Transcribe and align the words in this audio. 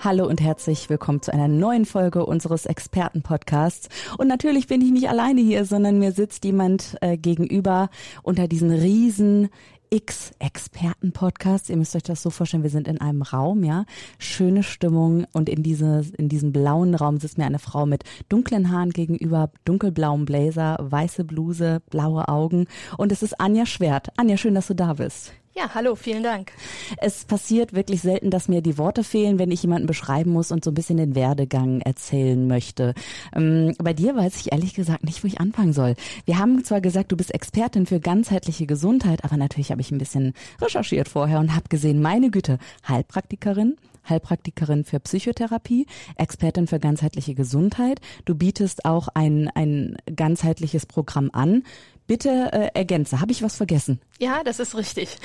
Hallo 0.00 0.28
und 0.28 0.40
herzlich 0.40 0.88
willkommen 0.88 1.22
zu 1.22 1.32
einer 1.32 1.48
neuen 1.48 1.84
Folge 1.84 2.24
unseres 2.24 2.66
Expertenpodcasts. 2.66 3.88
Und 4.16 4.28
natürlich 4.28 4.68
bin 4.68 4.80
ich 4.80 4.92
nicht 4.92 5.08
alleine 5.08 5.40
hier, 5.40 5.64
sondern 5.64 5.98
mir 5.98 6.12
sitzt 6.12 6.44
jemand 6.44 6.96
äh, 7.00 7.16
gegenüber 7.16 7.90
unter 8.22 8.46
diesen 8.46 8.70
riesen 8.70 9.48
X-Experten-Podcasts. 9.90 11.68
Ihr 11.68 11.76
müsst 11.76 11.96
euch 11.96 12.04
das 12.04 12.22
so 12.22 12.30
vorstellen, 12.30 12.62
wir 12.62 12.70
sind 12.70 12.86
in 12.86 13.00
einem 13.00 13.22
Raum, 13.22 13.64
ja. 13.64 13.86
Schöne 14.18 14.62
Stimmung 14.62 15.26
und 15.32 15.48
in, 15.48 15.64
diese, 15.64 16.04
in 16.16 16.28
diesem 16.28 16.52
blauen 16.52 16.94
Raum 16.94 17.18
sitzt 17.18 17.36
mir 17.36 17.46
eine 17.46 17.58
Frau 17.58 17.84
mit 17.84 18.04
dunklen 18.28 18.70
Haaren 18.70 18.90
gegenüber, 18.90 19.50
dunkelblauem 19.64 20.26
Blazer, 20.26 20.76
weiße 20.78 21.24
Bluse, 21.24 21.82
blaue 21.90 22.28
Augen 22.28 22.68
und 22.98 23.10
es 23.10 23.24
ist 23.24 23.40
Anja 23.40 23.66
Schwert. 23.66 24.10
Anja, 24.16 24.36
schön, 24.36 24.54
dass 24.54 24.68
du 24.68 24.74
da 24.74 24.94
bist. 24.94 25.32
Ja, 25.58 25.74
hallo, 25.74 25.96
vielen 25.96 26.22
Dank. 26.22 26.52
Es 26.98 27.24
passiert 27.24 27.72
wirklich 27.72 28.00
selten, 28.00 28.30
dass 28.30 28.46
mir 28.46 28.62
die 28.62 28.78
Worte 28.78 29.02
fehlen, 29.02 29.40
wenn 29.40 29.50
ich 29.50 29.60
jemanden 29.60 29.88
beschreiben 29.88 30.30
muss 30.30 30.52
und 30.52 30.62
so 30.62 30.70
ein 30.70 30.74
bisschen 30.74 30.98
den 30.98 31.16
Werdegang 31.16 31.80
erzählen 31.80 32.46
möchte. 32.46 32.94
Ähm, 33.34 33.74
bei 33.76 33.92
dir 33.92 34.14
weiß 34.14 34.36
ich 34.36 34.52
ehrlich 34.52 34.74
gesagt 34.74 35.02
nicht, 35.02 35.24
wo 35.24 35.26
ich 35.26 35.40
anfangen 35.40 35.72
soll. 35.72 35.96
Wir 36.26 36.38
haben 36.38 36.62
zwar 36.62 36.80
gesagt, 36.80 37.10
du 37.10 37.16
bist 37.16 37.34
Expertin 37.34 37.86
für 37.86 37.98
ganzheitliche 37.98 38.66
Gesundheit, 38.66 39.24
aber 39.24 39.36
natürlich 39.36 39.72
habe 39.72 39.80
ich 39.80 39.90
ein 39.90 39.98
bisschen 39.98 40.32
recherchiert 40.62 41.08
vorher 41.08 41.40
und 41.40 41.56
habe 41.56 41.68
gesehen, 41.68 42.00
meine 42.00 42.30
Güte, 42.30 42.58
Heilpraktikerin, 42.86 43.74
Heilpraktikerin 44.08 44.84
für 44.84 45.00
Psychotherapie, 45.00 45.86
Expertin 46.14 46.68
für 46.68 46.78
ganzheitliche 46.78 47.34
Gesundheit. 47.34 48.00
Du 48.26 48.36
bietest 48.36 48.84
auch 48.84 49.08
ein, 49.12 49.50
ein 49.56 49.96
ganzheitliches 50.14 50.86
Programm 50.86 51.30
an. 51.32 51.64
Bitte 52.08 52.50
äh, 52.52 52.70
ergänze, 52.72 53.20
habe 53.20 53.32
ich 53.32 53.42
was 53.42 53.56
vergessen? 53.56 54.00
Ja, 54.18 54.42
das 54.42 54.60
ist 54.60 54.74
richtig. 54.74 55.18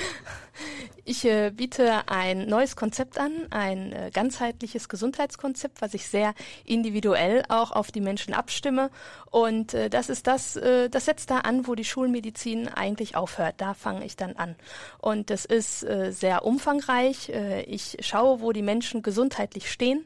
Ich 1.06 1.24
äh, 1.24 1.50
biete 1.50 2.08
ein 2.08 2.46
neues 2.46 2.76
Konzept 2.76 3.18
an, 3.18 3.32
ein 3.50 3.92
äh, 3.92 4.10
ganzheitliches 4.12 4.90
Gesundheitskonzept, 4.90 5.80
was 5.80 5.94
ich 5.94 6.06
sehr 6.06 6.34
individuell 6.64 7.42
auch 7.48 7.72
auf 7.72 7.90
die 7.90 8.02
Menschen 8.02 8.34
abstimme. 8.34 8.90
Und 9.30 9.72
äh, 9.72 9.88
das 9.88 10.10
ist 10.10 10.26
das, 10.26 10.56
äh, 10.56 10.90
das 10.90 11.06
setzt 11.06 11.30
da 11.30 11.38
an, 11.40 11.66
wo 11.66 11.74
die 11.74 11.84
Schulmedizin 11.84 12.68
eigentlich 12.68 13.16
aufhört. 13.16 13.56
Da 13.58 13.72
fange 13.72 14.04
ich 14.04 14.16
dann 14.16 14.36
an. 14.36 14.54
Und 14.98 15.30
das 15.30 15.46
ist 15.46 15.84
äh, 15.84 16.10
sehr 16.10 16.44
umfangreich. 16.44 17.30
Äh, 17.30 17.62
ich 17.62 17.96
schaue, 18.00 18.40
wo 18.40 18.52
die 18.52 18.62
Menschen 18.62 19.02
gesundheitlich 19.02 19.70
stehen. 19.70 20.04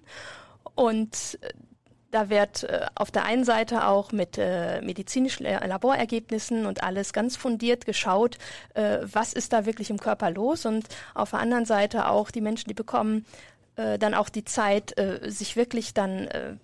Und 0.77 1.39
äh, 1.43 1.51
da 2.11 2.31
wird 2.31 2.65
äh, 2.65 2.87
auf 2.95 3.11
der 3.11 3.25
einen 3.25 3.45
Seite 3.45 3.87
auch 3.87 4.13
mit 4.13 4.39
äh, 4.39 4.81
medizinischen 4.81 5.45
Laborergebnissen 5.45 6.67
und 6.67 6.83
alles 6.83 7.13
ganz 7.13 7.37
fundiert 7.37 7.85
geschaut, 7.85 8.39
äh, 8.75 8.99
was 9.03 9.33
ist 9.33 9.53
da 9.53 9.67
wirklich 9.67 9.91
im 9.91 9.99
Körper 9.99 10.31
los? 10.31 10.67
Und 10.67 10.87
auf 11.15 11.31
der 11.31 11.41
anderen 11.41 11.67
Seite 11.67 12.09
auch 12.09 12.31
die 12.31 12.41
Menschen, 12.41 12.69
die 12.69 12.75
bekommen 12.75 13.27
äh, 13.77 13.99
dann 13.99 14.15
auch 14.15 14.29
die 14.29 14.45
Zeit, 14.45 14.99
äh, 14.99 15.31
sich 15.31 15.57
wirklich 15.57 15.95
dann 15.95 16.29
äh, 16.29 16.55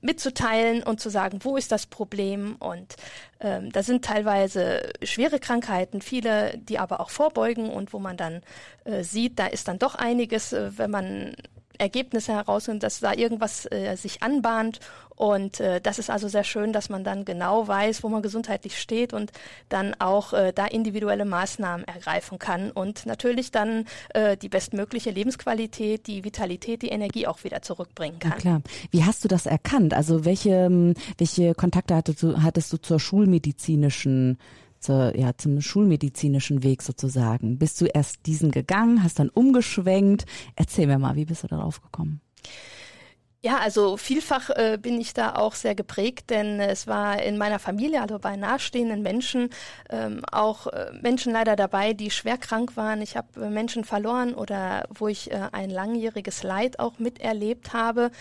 mitzuteilen 0.00 0.82
und 0.82 1.00
zu 1.00 1.10
sagen, 1.10 1.40
wo 1.42 1.56
ist 1.56 1.72
das 1.72 1.86
Problem? 1.86 2.56
Und 2.58 2.96
ähm, 3.40 3.70
da 3.72 3.82
sind 3.82 4.04
teilweise 4.04 4.90
schwere 5.02 5.38
Krankheiten, 5.38 6.00
viele, 6.00 6.56
die 6.58 6.78
aber 6.78 7.00
auch 7.00 7.10
vorbeugen 7.10 7.68
und 7.68 7.92
wo 7.92 7.98
man 7.98 8.16
dann 8.16 8.42
äh, 8.84 9.02
sieht, 9.02 9.38
da 9.38 9.46
ist 9.46 9.68
dann 9.68 9.78
doch 9.78 9.94
einiges, 9.94 10.52
äh, 10.52 10.76
wenn 10.78 10.90
man 10.90 11.34
Ergebnisse 11.78 12.32
herausfinden, 12.32 12.80
dass 12.80 13.00
da 13.00 13.12
irgendwas 13.12 13.66
äh, 13.70 13.96
sich 13.96 14.22
anbahnt. 14.22 14.80
Und 15.16 15.60
äh, 15.60 15.80
das 15.80 15.98
ist 15.98 16.10
also 16.10 16.28
sehr 16.28 16.42
schön, 16.42 16.72
dass 16.72 16.88
man 16.88 17.04
dann 17.04 17.24
genau 17.24 17.68
weiß, 17.68 18.02
wo 18.02 18.08
man 18.08 18.22
gesundheitlich 18.22 18.80
steht 18.80 19.12
und 19.12 19.30
dann 19.68 19.94
auch 19.98 20.32
äh, 20.32 20.52
da 20.52 20.66
individuelle 20.66 21.24
Maßnahmen 21.24 21.86
ergreifen 21.86 22.38
kann 22.38 22.70
und 22.70 23.06
natürlich 23.06 23.50
dann 23.50 23.84
äh, 24.14 24.36
die 24.36 24.48
bestmögliche 24.48 25.10
Lebensqualität, 25.10 26.06
die 26.06 26.24
Vitalität, 26.24 26.82
die 26.82 26.88
Energie 26.88 27.26
auch 27.26 27.44
wieder 27.44 27.62
zurückbringen 27.62 28.18
kann. 28.18 28.32
Ja, 28.32 28.38
klar. 28.38 28.62
Wie 28.90 29.04
hast 29.04 29.22
du 29.24 29.28
das 29.28 29.46
erkannt? 29.46 29.94
Also 29.94 30.24
welche, 30.24 30.94
welche 31.18 31.54
Kontakte 31.54 31.94
hattest 31.94 32.22
du, 32.22 32.42
hattest 32.42 32.72
du 32.72 32.78
zur 32.78 32.98
schulmedizinischen 32.98 34.38
zur, 34.82 35.16
ja, 35.16 35.36
zum 35.36 35.60
schulmedizinischen 35.60 36.62
Weg 36.62 36.82
sozusagen. 36.82 37.58
Bist 37.58 37.80
du 37.80 37.86
erst 37.86 38.26
diesen 38.26 38.50
gegangen, 38.50 39.02
hast 39.02 39.18
dann 39.18 39.28
umgeschwenkt? 39.28 40.26
Erzähl 40.56 40.86
mir 40.86 40.98
mal, 40.98 41.16
wie 41.16 41.24
bist 41.24 41.44
du 41.44 41.48
darauf 41.48 41.80
gekommen? 41.80 42.20
Ja, 43.44 43.58
also 43.58 43.96
vielfach 43.96 44.50
äh, 44.50 44.78
bin 44.80 45.00
ich 45.00 45.14
da 45.14 45.34
auch 45.34 45.56
sehr 45.56 45.74
geprägt, 45.74 46.30
denn 46.30 46.60
es 46.60 46.86
war 46.86 47.20
in 47.20 47.38
meiner 47.38 47.58
Familie, 47.58 48.00
also 48.00 48.20
bei 48.20 48.36
nahestehenden 48.36 49.02
Menschen, 49.02 49.50
ähm, 49.90 50.22
auch 50.30 50.68
äh, 50.68 50.92
Menschen 51.02 51.32
leider 51.32 51.56
dabei, 51.56 51.92
die 51.92 52.12
schwer 52.12 52.38
krank 52.38 52.76
waren. 52.76 53.02
Ich 53.02 53.16
habe 53.16 53.44
äh, 53.44 53.50
Menschen 53.50 53.82
verloren 53.82 54.34
oder 54.34 54.86
wo 54.90 55.08
ich 55.08 55.32
äh, 55.32 55.48
ein 55.50 55.70
langjähriges 55.70 56.44
Leid 56.44 56.78
auch 56.78 57.00
miterlebt 57.00 57.72
habe. 57.72 58.12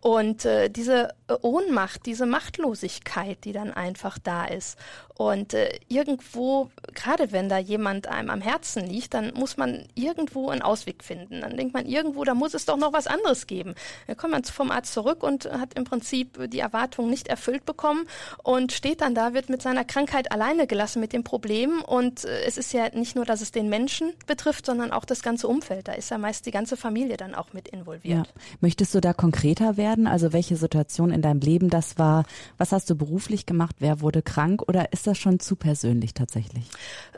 Und 0.00 0.46
äh, 0.46 0.70
diese 0.70 1.10
äh, 1.28 1.34
Ohnmacht, 1.42 2.06
diese 2.06 2.24
Machtlosigkeit, 2.24 3.44
die 3.44 3.52
dann 3.52 3.74
einfach 3.74 4.18
da 4.18 4.46
ist. 4.46 4.78
Und 5.14 5.54
irgendwo, 5.88 6.70
gerade 6.94 7.30
wenn 7.30 7.50
da 7.50 7.58
jemand 7.58 8.06
einem 8.06 8.30
am 8.30 8.40
Herzen 8.40 8.86
liegt, 8.86 9.12
dann 9.12 9.34
muss 9.34 9.58
man 9.58 9.84
irgendwo 9.94 10.48
einen 10.48 10.62
Ausweg 10.62 11.04
finden. 11.04 11.42
Dann 11.42 11.58
denkt 11.58 11.74
man 11.74 11.84
irgendwo, 11.84 12.24
da 12.24 12.32
muss 12.32 12.54
es 12.54 12.64
doch 12.64 12.78
noch 12.78 12.94
was 12.94 13.06
anderes 13.06 13.46
geben. 13.46 13.74
Dann 14.06 14.16
kommt 14.16 14.32
man 14.32 14.44
vom 14.44 14.69
Arzt 14.70 14.92
zurück 14.92 15.22
und 15.22 15.50
hat 15.50 15.74
im 15.74 15.84
Prinzip 15.84 16.50
die 16.50 16.60
Erwartungen 16.60 17.10
nicht 17.10 17.28
erfüllt 17.28 17.64
bekommen 17.64 18.06
und 18.42 18.72
steht 18.72 19.00
dann 19.00 19.14
da, 19.14 19.34
wird 19.34 19.48
mit 19.48 19.62
seiner 19.62 19.84
Krankheit 19.84 20.32
alleine 20.32 20.66
gelassen 20.66 21.00
mit 21.00 21.12
dem 21.12 21.24
Problem. 21.24 21.82
Und 21.82 22.24
äh, 22.24 22.44
es 22.46 22.56
ist 22.56 22.72
ja 22.72 22.88
nicht 22.94 23.16
nur, 23.16 23.24
dass 23.24 23.40
es 23.40 23.52
den 23.52 23.68
Menschen 23.68 24.12
betrifft, 24.26 24.66
sondern 24.66 24.92
auch 24.92 25.04
das 25.04 25.22
ganze 25.22 25.48
Umfeld. 25.48 25.88
Da 25.88 25.92
ist 25.92 26.10
ja 26.10 26.18
meist 26.18 26.46
die 26.46 26.50
ganze 26.50 26.76
Familie 26.76 27.16
dann 27.16 27.34
auch 27.34 27.52
mit 27.52 27.68
involviert. 27.68 28.26
Ja. 28.26 28.32
Möchtest 28.60 28.94
du 28.94 29.00
da 29.00 29.12
konkreter 29.12 29.76
werden? 29.76 30.06
Also 30.06 30.32
welche 30.32 30.56
Situation 30.56 31.10
in 31.10 31.22
deinem 31.22 31.40
Leben 31.40 31.70
das 31.70 31.98
war? 31.98 32.24
Was 32.58 32.72
hast 32.72 32.88
du 32.90 32.94
beruflich 32.94 33.46
gemacht? 33.46 33.76
Wer 33.78 34.00
wurde 34.00 34.22
krank? 34.22 34.62
Oder 34.66 34.92
ist 34.92 35.06
das 35.06 35.18
schon 35.18 35.40
zu 35.40 35.56
persönlich 35.56 36.14
tatsächlich? 36.14 36.64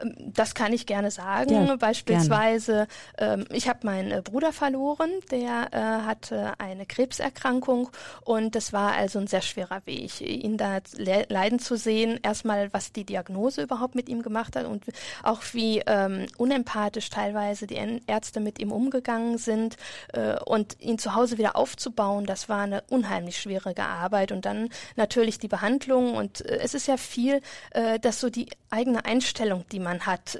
Ähm, 0.03 0.15
das 0.35 0.55
kann 0.55 0.73
ich 0.73 0.87
gerne 0.87 1.11
sagen. 1.11 1.51
Ja, 1.53 1.77
Beispielsweise, 1.77 2.87
gerne. 3.17 3.45
ich 3.51 3.69
habe 3.69 3.81
meinen 3.85 4.11
äh, 4.11 4.23
Bruder 4.23 4.53
verloren, 4.53 5.11
der 5.31 5.69
äh, 5.73 6.07
hatte 6.07 6.55
eine 6.59 6.87
Krebserkrankung 6.87 7.42
und 8.25 8.55
das 8.55 8.73
war 8.73 8.93
also 8.93 9.19
ein 9.19 9.27
sehr 9.27 9.43
schwerer 9.43 9.83
Weg, 9.85 10.21
ihn 10.21 10.57
da 10.57 10.79
leiden 10.97 11.59
zu 11.59 11.77
sehen. 11.77 12.21
Erstmal, 12.23 12.73
was 12.73 12.93
die 12.93 13.05
Diagnose 13.05 13.63
überhaupt 13.63 13.95
mit 13.95 14.09
ihm 14.09 14.23
gemacht 14.23 14.57
hat 14.57 14.67
und 14.67 14.85
auch 15.23 15.43
wie 15.53 15.83
ähm, 15.87 16.27
unempathisch 16.39 17.11
teilweise 17.11 17.67
die 17.67 18.01
Ärzte 18.07 18.41
mit 18.41 18.59
ihm 18.59 18.73
umgegangen 18.73 19.39
sind 19.39 19.77
äh, 20.13 20.37
und 20.45 20.81
ihn 20.81 20.99
zu 20.99 21.15
Hause 21.15 21.39
wieder 21.39 21.57
aufzubauen, 21.57 22.27
das 22.27 22.49
war 22.49 22.61
eine 22.63 22.83
unheimlich 22.89 23.39
schwierige 23.39 23.85
Arbeit 23.85 24.33
und 24.33 24.45
dann 24.45 24.69
natürlich 24.97 25.39
die 25.39 25.49
Behandlung 25.49 26.15
und 26.15 26.45
äh, 26.47 26.59
es 26.63 26.75
ist 26.75 26.87
ja 26.87 26.97
viel, 26.97 27.41
äh, 27.71 27.99
dass 27.99 28.21
so 28.21 28.31
die 28.31 28.49
eigene 28.71 29.05
Einstellung, 29.05 29.65
die 29.71 29.81
man 29.81 30.07
hat, 30.07 30.39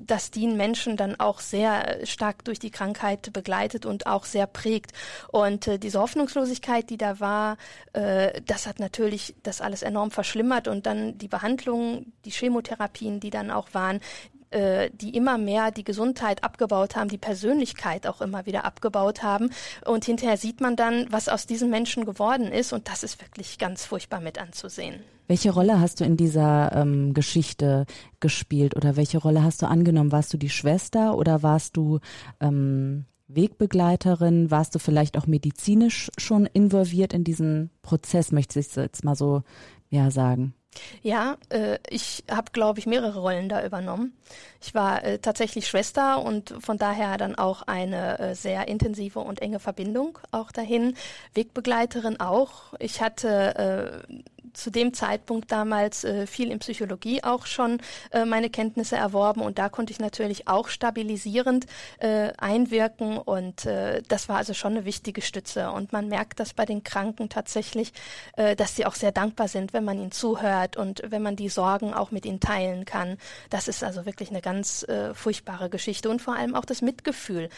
äh, 0.00 0.04
dass 0.06 0.30
die 0.30 0.46
Menschen 0.46 0.96
dann 0.96 1.18
auch 1.18 1.40
sehr 1.40 2.06
stark 2.06 2.44
durch 2.44 2.58
die 2.58 2.70
Krankheit 2.70 3.32
begleitet 3.32 3.86
und 3.86 4.06
auch 4.06 4.24
sehr 4.24 4.46
prägt. 4.46 4.92
Und 5.28 5.66
äh, 5.66 5.78
diese 5.78 6.00
Hoffnungslosigkeit, 6.00 6.90
die 6.90 6.98
da 6.98 7.20
war, 7.20 7.56
äh, 7.92 8.40
das 8.46 8.66
hat 8.66 8.78
natürlich 8.78 9.34
das 9.42 9.60
alles 9.60 9.82
enorm 9.82 10.10
verschlimmert 10.10 10.68
und 10.68 10.86
dann 10.86 11.18
die 11.18 11.28
Behandlungen, 11.28 12.12
die 12.24 12.30
Chemotherapien, 12.30 13.20
die 13.20 13.30
dann 13.30 13.50
auch 13.50 13.68
waren, 13.72 14.00
äh, 14.50 14.90
die 14.92 15.16
immer 15.16 15.38
mehr 15.38 15.70
die 15.70 15.84
Gesundheit 15.84 16.42
abgebaut 16.42 16.96
haben, 16.96 17.08
die 17.08 17.18
Persönlichkeit 17.18 18.06
auch 18.06 18.20
immer 18.20 18.46
wieder 18.46 18.64
abgebaut 18.64 19.22
haben. 19.22 19.50
Und 19.86 20.04
hinterher 20.04 20.36
sieht 20.36 20.60
man 20.60 20.76
dann, 20.76 21.06
was 21.10 21.28
aus 21.28 21.46
diesen 21.46 21.70
Menschen 21.70 22.04
geworden 22.04 22.52
ist. 22.52 22.72
Und 22.72 22.88
das 22.88 23.02
ist 23.02 23.20
wirklich 23.20 23.58
ganz 23.58 23.84
furchtbar 23.84 24.20
mit 24.20 24.40
anzusehen. 24.40 25.00
Welche 25.28 25.52
Rolle 25.52 25.78
hast 25.78 26.00
du 26.00 26.04
in 26.04 26.16
dieser 26.16 26.72
ähm, 26.74 27.14
Geschichte 27.14 27.86
gespielt 28.18 28.74
oder 28.74 28.96
welche 28.96 29.18
Rolle 29.18 29.44
hast 29.44 29.62
du 29.62 29.66
angenommen? 29.66 30.10
Warst 30.10 30.32
du 30.32 30.36
die 30.36 30.50
Schwester 30.50 31.16
oder 31.16 31.44
warst 31.44 31.76
du 31.76 32.00
ähm, 32.40 33.04
Wegbegleiterin? 33.28 34.50
Warst 34.50 34.74
du 34.74 34.80
vielleicht 34.80 35.16
auch 35.16 35.28
medizinisch 35.28 36.10
schon 36.18 36.46
involviert 36.46 37.12
in 37.12 37.22
diesen 37.22 37.70
Prozess? 37.82 38.32
Möchte 38.32 38.58
ich 38.58 38.74
jetzt 38.74 39.04
mal 39.04 39.14
so 39.14 39.42
ja 39.88 40.10
sagen? 40.10 40.54
Ja, 41.02 41.36
äh, 41.48 41.78
ich 41.88 42.24
habe, 42.30 42.52
glaube 42.52 42.78
ich, 42.78 42.86
mehrere 42.86 43.20
Rollen 43.20 43.48
da 43.48 43.64
übernommen. 43.64 44.16
Ich 44.62 44.74
war 44.74 45.02
äh, 45.04 45.18
tatsächlich 45.18 45.66
Schwester 45.66 46.22
und 46.22 46.54
von 46.60 46.78
daher 46.78 47.16
dann 47.16 47.34
auch 47.34 47.62
eine 47.62 48.18
äh, 48.18 48.34
sehr 48.34 48.68
intensive 48.68 49.18
und 49.20 49.42
enge 49.42 49.58
Verbindung 49.58 50.18
auch 50.30 50.52
dahin. 50.52 50.94
Wegbegleiterin 51.34 52.20
auch. 52.20 52.74
Ich 52.78 53.00
hatte 53.02 54.04
äh, 54.08 54.22
zu 54.52 54.70
dem 54.70 54.94
Zeitpunkt 54.94 55.50
damals 55.52 56.04
äh, 56.04 56.26
viel 56.26 56.50
in 56.50 56.58
Psychologie 56.58 57.22
auch 57.22 57.46
schon 57.46 57.78
äh, 58.10 58.24
meine 58.24 58.50
Kenntnisse 58.50 58.96
erworben 58.96 59.40
und 59.40 59.58
da 59.58 59.68
konnte 59.68 59.92
ich 59.92 59.98
natürlich 59.98 60.48
auch 60.48 60.68
stabilisierend 60.68 61.66
äh, 61.98 62.32
einwirken 62.38 63.18
und 63.18 63.66
äh, 63.66 64.02
das 64.08 64.28
war 64.28 64.36
also 64.36 64.54
schon 64.54 64.72
eine 64.72 64.84
wichtige 64.84 65.22
Stütze 65.22 65.70
und 65.70 65.92
man 65.92 66.08
merkt 66.08 66.40
das 66.40 66.54
bei 66.54 66.64
den 66.64 66.82
Kranken 66.84 67.28
tatsächlich, 67.28 67.92
äh, 68.36 68.56
dass 68.56 68.76
sie 68.76 68.86
auch 68.86 68.94
sehr 68.94 69.12
dankbar 69.12 69.48
sind, 69.48 69.72
wenn 69.72 69.84
man 69.84 69.98
ihnen 69.98 70.12
zuhört 70.12 70.76
und 70.76 71.02
wenn 71.06 71.22
man 71.22 71.36
die 71.36 71.48
Sorgen 71.48 71.94
auch 71.94 72.10
mit 72.10 72.26
ihnen 72.26 72.40
teilen 72.40 72.84
kann. 72.84 73.18
Das 73.50 73.68
ist 73.68 73.84
also 73.84 74.06
wirklich 74.06 74.30
eine 74.30 74.40
ganz 74.40 74.82
äh, 74.84 75.14
furchtbare 75.14 75.70
Geschichte 75.70 76.10
und 76.10 76.20
vor 76.22 76.36
allem 76.36 76.54
auch 76.54 76.64
das 76.64 76.82
Mitgefühl. 76.82 77.48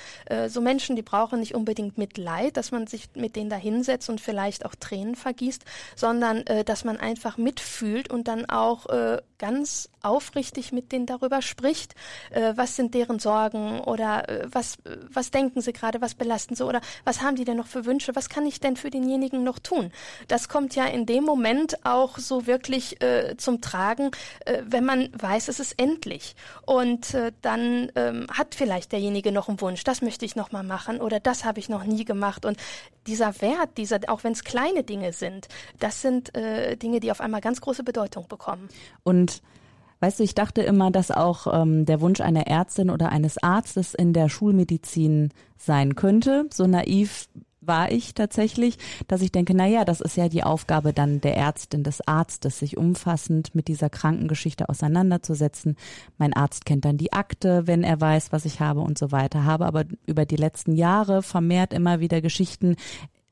So 0.49 0.61
Menschen, 0.61 0.97
die 0.97 1.03
brauchen 1.03 1.41
nicht 1.41 1.55
unbedingt 1.55 1.99
Mitleid, 1.99 2.57
dass 2.57 2.71
man 2.71 2.87
sich 2.87 3.09
mit 3.15 3.37
denen 3.37 3.51
da 3.51 3.57
hinsetzt 3.57 4.09
und 4.09 4.21
vielleicht 4.21 4.65
auch 4.65 4.75
Tränen 4.75 5.15
vergießt, 5.15 5.65
sondern 5.97 6.47
äh, 6.47 6.65
dass 6.73 6.85
man 6.85 6.97
einfach 6.97 7.37
mitfühlt 7.37 8.11
und 8.11 8.29
dann 8.29 8.47
auch 8.49 8.87
äh, 8.87 9.21
ganz 9.37 9.91
aufrichtig 10.03 10.73
mit 10.73 10.93
denen 10.93 11.07
darüber 11.07 11.43
spricht, 11.43 11.95
äh, 12.31 12.53
was 12.57 12.77
sind 12.77 12.95
deren 12.95 13.19
Sorgen 13.19 13.81
oder 13.81 14.29
äh, 14.29 14.47
was, 14.51 14.79
was 15.11 15.31
denken 15.31 15.61
sie 15.61 15.73
gerade, 15.73 16.01
was 16.01 16.15
belasten 16.15 16.55
sie 16.55 16.65
oder 16.65 16.81
was 17.05 17.23
haben 17.23 17.37
die 17.37 17.45
denn 17.45 17.57
noch 17.57 17.67
für 17.67 17.85
Wünsche, 17.85 18.15
was 18.15 18.29
kann 18.29 18.47
ich 18.47 18.61
denn 18.61 18.77
für 18.77 18.91
denjenigen 18.91 19.45
noch 19.45 19.59
tun? 19.59 19.93
Das 20.29 20.49
kommt 20.49 20.75
ja 20.75 20.87
in 20.87 21.07
dem 21.07 21.25
Moment 21.25 21.85
auch 21.85 22.19
so 22.19 22.47
wirklich 22.47 23.03
äh, 23.03 23.37
zum 23.37 23.61
Tragen, 23.61 24.11
äh, 24.45 24.63
wenn 24.65 24.85
man 24.85 25.09
weiß, 25.13 25.49
es 25.49 25.61
ist 25.61 25.79
endlich. 25.79 26.35
Und 26.67 27.15
äh, 27.15 27.33
dann 27.43 27.91
ähm, 27.95 28.27
hat 28.33 28.55
vielleicht 28.55 28.93
derjenige 28.93 29.33
noch 29.33 29.49
einen 29.49 29.61
Wunsch, 29.61 29.85
das 29.85 30.03
möchte 30.03 30.25
ich 30.25 30.37
noch 30.37 30.53
mal 30.53 30.63
machen 30.63 31.01
oder 31.01 31.21
das 31.21 31.45
habe 31.45 31.61
ich 31.61 31.69
noch 31.69 31.85
nie 31.85 32.05
gemacht. 32.05 32.45
Und 32.45 32.59
dieser 33.07 33.41
Wert, 33.41 33.77
dieser, 33.77 34.01
auch 34.09 34.25
wenn 34.25 34.33
es 34.33 34.45
kleine 34.45 34.85
Dinge 34.85 35.13
sind, 35.13 35.49
das 35.79 36.03
sind 36.03 36.35
äh, 36.35 36.77
Dinge, 36.77 37.01
die 37.01 37.11
auf 37.11 37.21
einmal 37.21 37.41
ganz 37.41 37.61
große 37.61 37.83
Bedeutung 37.85 38.29
bekommen. 38.29 38.69
Und 39.03 39.43
Weißt 40.03 40.19
du, 40.19 40.25
ich 40.25 40.35
dachte 40.35 40.63
immer, 40.63 40.91
dass 40.91 41.13
auch 41.13 41.47
ähm, 41.63 41.87
der 41.87 42.01
Wunsch 42.01 42.21
einer 42.21 42.49
Ärztin 42.49 42.91
oder 42.91 43.11
eines 43.11 43.39
Arztes 43.39 43.95
in 43.95 44.13
der 44.13 44.29
Schulmedizin 44.29 45.31
sein 45.59 45.95
könnte. 45.95 46.47
So 46.53 46.67
naiv 46.67 47.29
war 47.61 47.93
ich 47.93 48.13
tatsächlich, 48.15 48.79
dass 49.07 49.23
ich 49.23 49.31
denke, 49.31 49.55
na 49.55 49.67
ja, 49.67 49.85
das 49.85 50.01
ist 50.01 50.17
ja 50.17 50.29
die 50.29 50.43
Aufgabe 50.43 50.93
dann 50.93 51.21
der 51.21 51.37
Ärztin, 51.37 51.85
des 51.85 52.01
Arztes, 52.07 52.59
sich 52.59 52.77
umfassend 52.77 53.55
mit 53.55 53.69
dieser 53.69 53.91
Krankengeschichte 53.91 54.69
auseinanderzusetzen. 54.69 55.77
Mein 56.19 56.33
Arzt 56.33 56.65
kennt 56.65 56.85
dann 56.85 56.97
die 56.97 57.13
Akte, 57.13 57.69
wenn 57.69 57.85
er 57.85 58.01
weiß, 58.01 58.33
was 58.33 58.45
ich 58.45 58.59
habe 58.59 58.81
und 58.81 58.99
so 58.99 59.13
weiter. 59.13 59.45
Habe 59.45 59.67
aber 59.67 59.85
über 60.07 60.27
die 60.27 60.35
letzten 60.35 60.75
Jahre 60.75 61.23
vermehrt 61.23 61.73
immer 61.73 62.01
wieder 62.01 62.21
Geschichten 62.21 62.75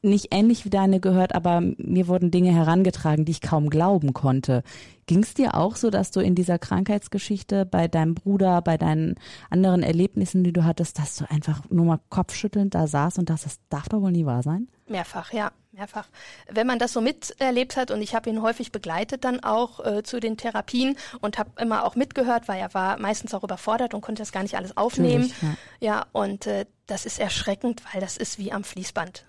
nicht 0.02 0.29
ähnlich 0.31 0.64
wie 0.64 0.70
deine 0.70 1.00
gehört, 1.00 1.35
aber 1.35 1.61
mir 1.61 2.08
wurden 2.08 2.31
Dinge 2.31 2.52
herangetragen, 2.52 3.25
die 3.25 3.32
ich 3.32 3.41
kaum 3.41 3.69
glauben 3.70 4.14
konnte. 4.14 4.62
Ging 5.06 5.23
es 5.23 5.35
dir 5.35 5.55
auch 5.55 5.76
so, 5.76 5.91
dass 5.91 6.11
du 6.11 6.20
in 6.20 6.35
dieser 6.35 6.58
Krankheitsgeschichte 6.58 7.67
bei 7.67 7.88
deinem 7.88 8.14
Bruder, 8.14 8.62
bei 8.62 8.76
deinen 8.76 9.17
anderen 9.50 9.82
Erlebnissen, 9.82 10.44
die 10.44 10.52
du 10.52 10.64
hattest, 10.64 10.99
dass 10.99 11.17
du 11.17 11.29
einfach 11.29 11.62
nur 11.69 11.85
mal 11.85 12.00
kopfschüttelnd 12.08 12.75
da 12.75 12.87
saß 12.87 13.19
und 13.19 13.29
dachtest, 13.29 13.47
das 13.47 13.61
darf 13.69 13.88
doch 13.88 14.00
wohl 14.00 14.12
nie 14.12 14.25
wahr 14.25 14.43
sein? 14.43 14.69
Mehrfach, 14.87 15.32
ja, 15.32 15.52
mehrfach. 15.73 16.08
Wenn 16.49 16.67
man 16.67 16.79
das 16.79 16.93
so 16.93 17.00
miterlebt 17.00 17.76
hat 17.76 17.91
und 17.91 18.03
ich 18.03 18.14
habe 18.14 18.31
ihn 18.31 18.43
häufig 18.43 18.73
begleitet 18.73 19.25
dann 19.25 19.41
auch 19.43 19.85
äh, 19.85 20.03
zu 20.03 20.20
den 20.20 20.37
Therapien 20.37 20.96
und 21.20 21.38
habe 21.38 21.50
immer 21.61 21.85
auch 21.85 21.96
mitgehört, 21.96 22.49
weil 22.49 22.61
er 22.61 22.73
war 22.75 22.99
meistens 22.99 23.35
auch 23.35 23.44
überfordert 23.44 23.94
und 23.94 24.00
konnte 24.00 24.23
das 24.23 24.32
gar 24.32 24.43
nicht 24.43 24.56
alles 24.56 24.76
aufnehmen. 24.76 25.32
Ja. 25.43 25.56
ja, 25.81 26.06
und 26.12 26.46
äh, 26.46 26.67
das 26.87 27.05
ist 27.06 27.19
erschreckend, 27.19 27.82
weil 27.93 28.00
das 28.00 28.17
ist 28.17 28.38
wie 28.38 28.53
am 28.53 28.64
Fließband 28.64 29.26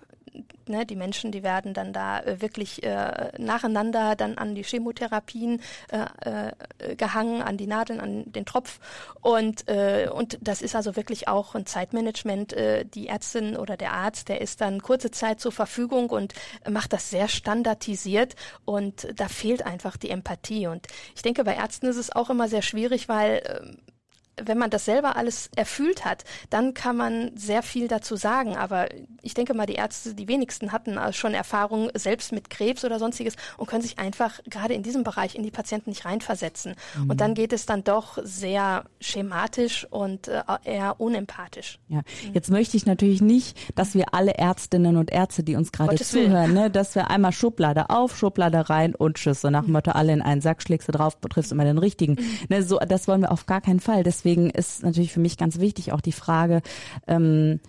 ne, 0.68 0.86
die 0.86 0.96
Menschen, 0.96 1.32
die 1.32 1.42
werden 1.42 1.74
dann 1.74 1.92
da 1.92 2.20
äh, 2.20 2.40
wirklich 2.40 2.82
äh, 2.82 3.32
nacheinander 3.38 4.16
dann 4.16 4.38
an 4.38 4.54
die 4.54 4.64
Chemotherapien 4.64 5.60
äh, 5.90 6.50
äh, 6.78 6.96
gehangen, 6.96 7.42
an 7.42 7.56
die 7.56 7.66
Nadeln, 7.66 8.00
an 8.00 8.30
den 8.32 8.46
Tropf. 8.46 8.80
Und, 9.20 9.68
äh, 9.68 10.08
und 10.12 10.38
das 10.40 10.62
ist 10.62 10.74
also 10.74 10.96
wirklich 10.96 11.28
auch 11.28 11.54
ein 11.54 11.66
Zeitmanagement. 11.66 12.52
Äh, 12.52 12.84
die 12.84 13.08
Ärztin 13.08 13.56
oder 13.56 13.76
der 13.76 13.92
Arzt, 13.92 14.28
der 14.28 14.40
ist 14.40 14.60
dann 14.60 14.82
kurze 14.82 15.10
Zeit 15.10 15.40
zur 15.40 15.52
Verfügung 15.52 16.10
und 16.10 16.34
macht 16.68 16.92
das 16.92 17.10
sehr 17.10 17.28
standardisiert. 17.28 18.34
Und 18.64 19.08
da 19.16 19.28
fehlt 19.28 19.64
einfach 19.64 19.96
die 19.96 20.10
Empathie. 20.10 20.66
Und 20.66 20.86
ich 21.14 21.22
denke, 21.22 21.44
bei 21.44 21.54
Ärzten 21.54 21.86
ist 21.86 21.96
es 21.96 22.14
auch 22.14 22.30
immer 22.30 22.48
sehr 22.48 22.62
schwierig, 22.62 23.08
weil 23.08 23.42
äh, 23.44 23.92
wenn 24.40 24.58
man 24.58 24.70
das 24.70 24.84
selber 24.84 25.16
alles 25.16 25.50
erfüllt 25.56 26.04
hat, 26.04 26.24
dann 26.50 26.74
kann 26.74 26.96
man 26.96 27.30
sehr 27.36 27.62
viel 27.62 27.88
dazu 27.88 28.16
sagen. 28.16 28.56
Aber 28.56 28.88
ich 29.22 29.34
denke 29.34 29.54
mal, 29.54 29.66
die 29.66 29.74
Ärzte, 29.74 30.14
die 30.14 30.28
wenigsten 30.28 30.72
hatten 30.72 30.98
schon 31.12 31.34
Erfahrung 31.34 31.90
selbst 31.94 32.32
mit 32.32 32.50
Krebs 32.50 32.84
oder 32.84 32.98
sonstiges 32.98 33.34
und 33.56 33.68
können 33.68 33.82
sich 33.82 33.98
einfach 33.98 34.40
gerade 34.44 34.74
in 34.74 34.82
diesem 34.82 35.04
Bereich 35.04 35.34
in 35.34 35.42
die 35.42 35.50
Patienten 35.50 35.90
nicht 35.90 36.04
reinversetzen. 36.04 36.74
Mhm. 36.96 37.10
Und 37.10 37.20
dann 37.20 37.34
geht 37.34 37.52
es 37.52 37.66
dann 37.66 37.84
doch 37.84 38.18
sehr 38.22 38.84
schematisch 39.00 39.86
und 39.90 40.28
äh, 40.28 40.42
eher 40.64 41.00
unempathisch. 41.00 41.78
Ja, 41.88 42.02
jetzt 42.32 42.50
möchte 42.50 42.76
ich 42.76 42.86
natürlich 42.86 43.20
nicht, 43.20 43.58
dass 43.78 43.94
wir 43.94 44.14
alle 44.14 44.34
Ärztinnen 44.34 44.96
und 44.96 45.10
Ärzte, 45.10 45.42
die 45.42 45.56
uns 45.56 45.72
gerade 45.72 45.96
zuhören, 45.96 46.54
ne, 46.54 46.70
dass 46.70 46.94
wir 46.94 47.10
einmal 47.10 47.32
Schublade 47.32 47.90
auf, 47.90 48.16
Schublade 48.16 48.70
rein 48.70 48.94
und 48.94 49.16
Tschüss. 49.16 49.42
So 49.42 49.50
nach 49.50 49.62
dem 49.62 49.68
mhm. 49.68 49.72
Motto, 49.74 49.90
alle 49.92 50.12
in 50.12 50.22
einen 50.22 50.40
Sack 50.40 50.62
schlägst 50.62 50.88
du 50.88 50.92
drauf, 50.92 51.16
triffst 51.20 51.52
immer 51.52 51.64
den 51.64 51.78
richtigen. 51.78 52.14
Mhm. 52.14 52.38
Ne, 52.48 52.62
so, 52.62 52.78
das 52.78 53.08
wollen 53.08 53.20
wir 53.20 53.30
auf 53.30 53.46
gar 53.46 53.60
keinen 53.60 53.80
Fall. 53.80 54.02
Deswegen 54.02 54.21
deswegen 54.22 54.50
ist 54.50 54.82
natürlich 54.82 55.12
für 55.12 55.20
mich 55.20 55.36
ganz 55.36 55.58
wichtig 55.58 55.92
auch 55.92 56.00
die 56.00 56.12
Frage, 56.12 56.62
ähm, 57.08 57.60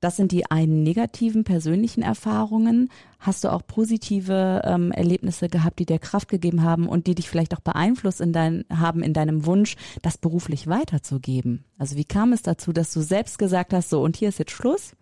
das 0.00 0.16
sind 0.16 0.32
die 0.32 0.50
einen 0.50 0.82
negativen 0.82 1.44
persönlichen 1.44 2.02
Erfahrungen. 2.02 2.90
Hast 3.20 3.42
du 3.42 3.50
auch 3.50 3.66
positive 3.66 4.60
ähm, 4.64 4.92
Erlebnisse 4.92 5.48
gehabt, 5.48 5.78
die 5.78 5.86
dir 5.86 5.98
Kraft 5.98 6.28
gegeben 6.28 6.62
haben 6.62 6.88
und 6.88 7.06
die 7.06 7.14
dich 7.14 7.30
vielleicht 7.30 7.54
auch 7.54 7.60
beeinflusst 7.60 8.20
in 8.20 8.34
dein, 8.34 8.64
haben 8.68 9.02
in 9.02 9.14
deinem 9.14 9.46
Wunsch, 9.46 9.76
das 10.02 10.18
beruflich 10.18 10.66
weiterzugeben? 10.66 11.64
Also 11.78 11.96
wie 11.96 12.04
kam 12.04 12.34
es 12.34 12.42
dazu, 12.42 12.72
dass 12.74 12.92
du 12.92 13.00
selbst 13.00 13.38
gesagt 13.38 13.72
hast, 13.72 13.88
so 13.88 14.02
und 14.02 14.16
hier 14.16 14.28
ist 14.28 14.38
jetzt 14.38 14.50
Schluss 14.50 14.94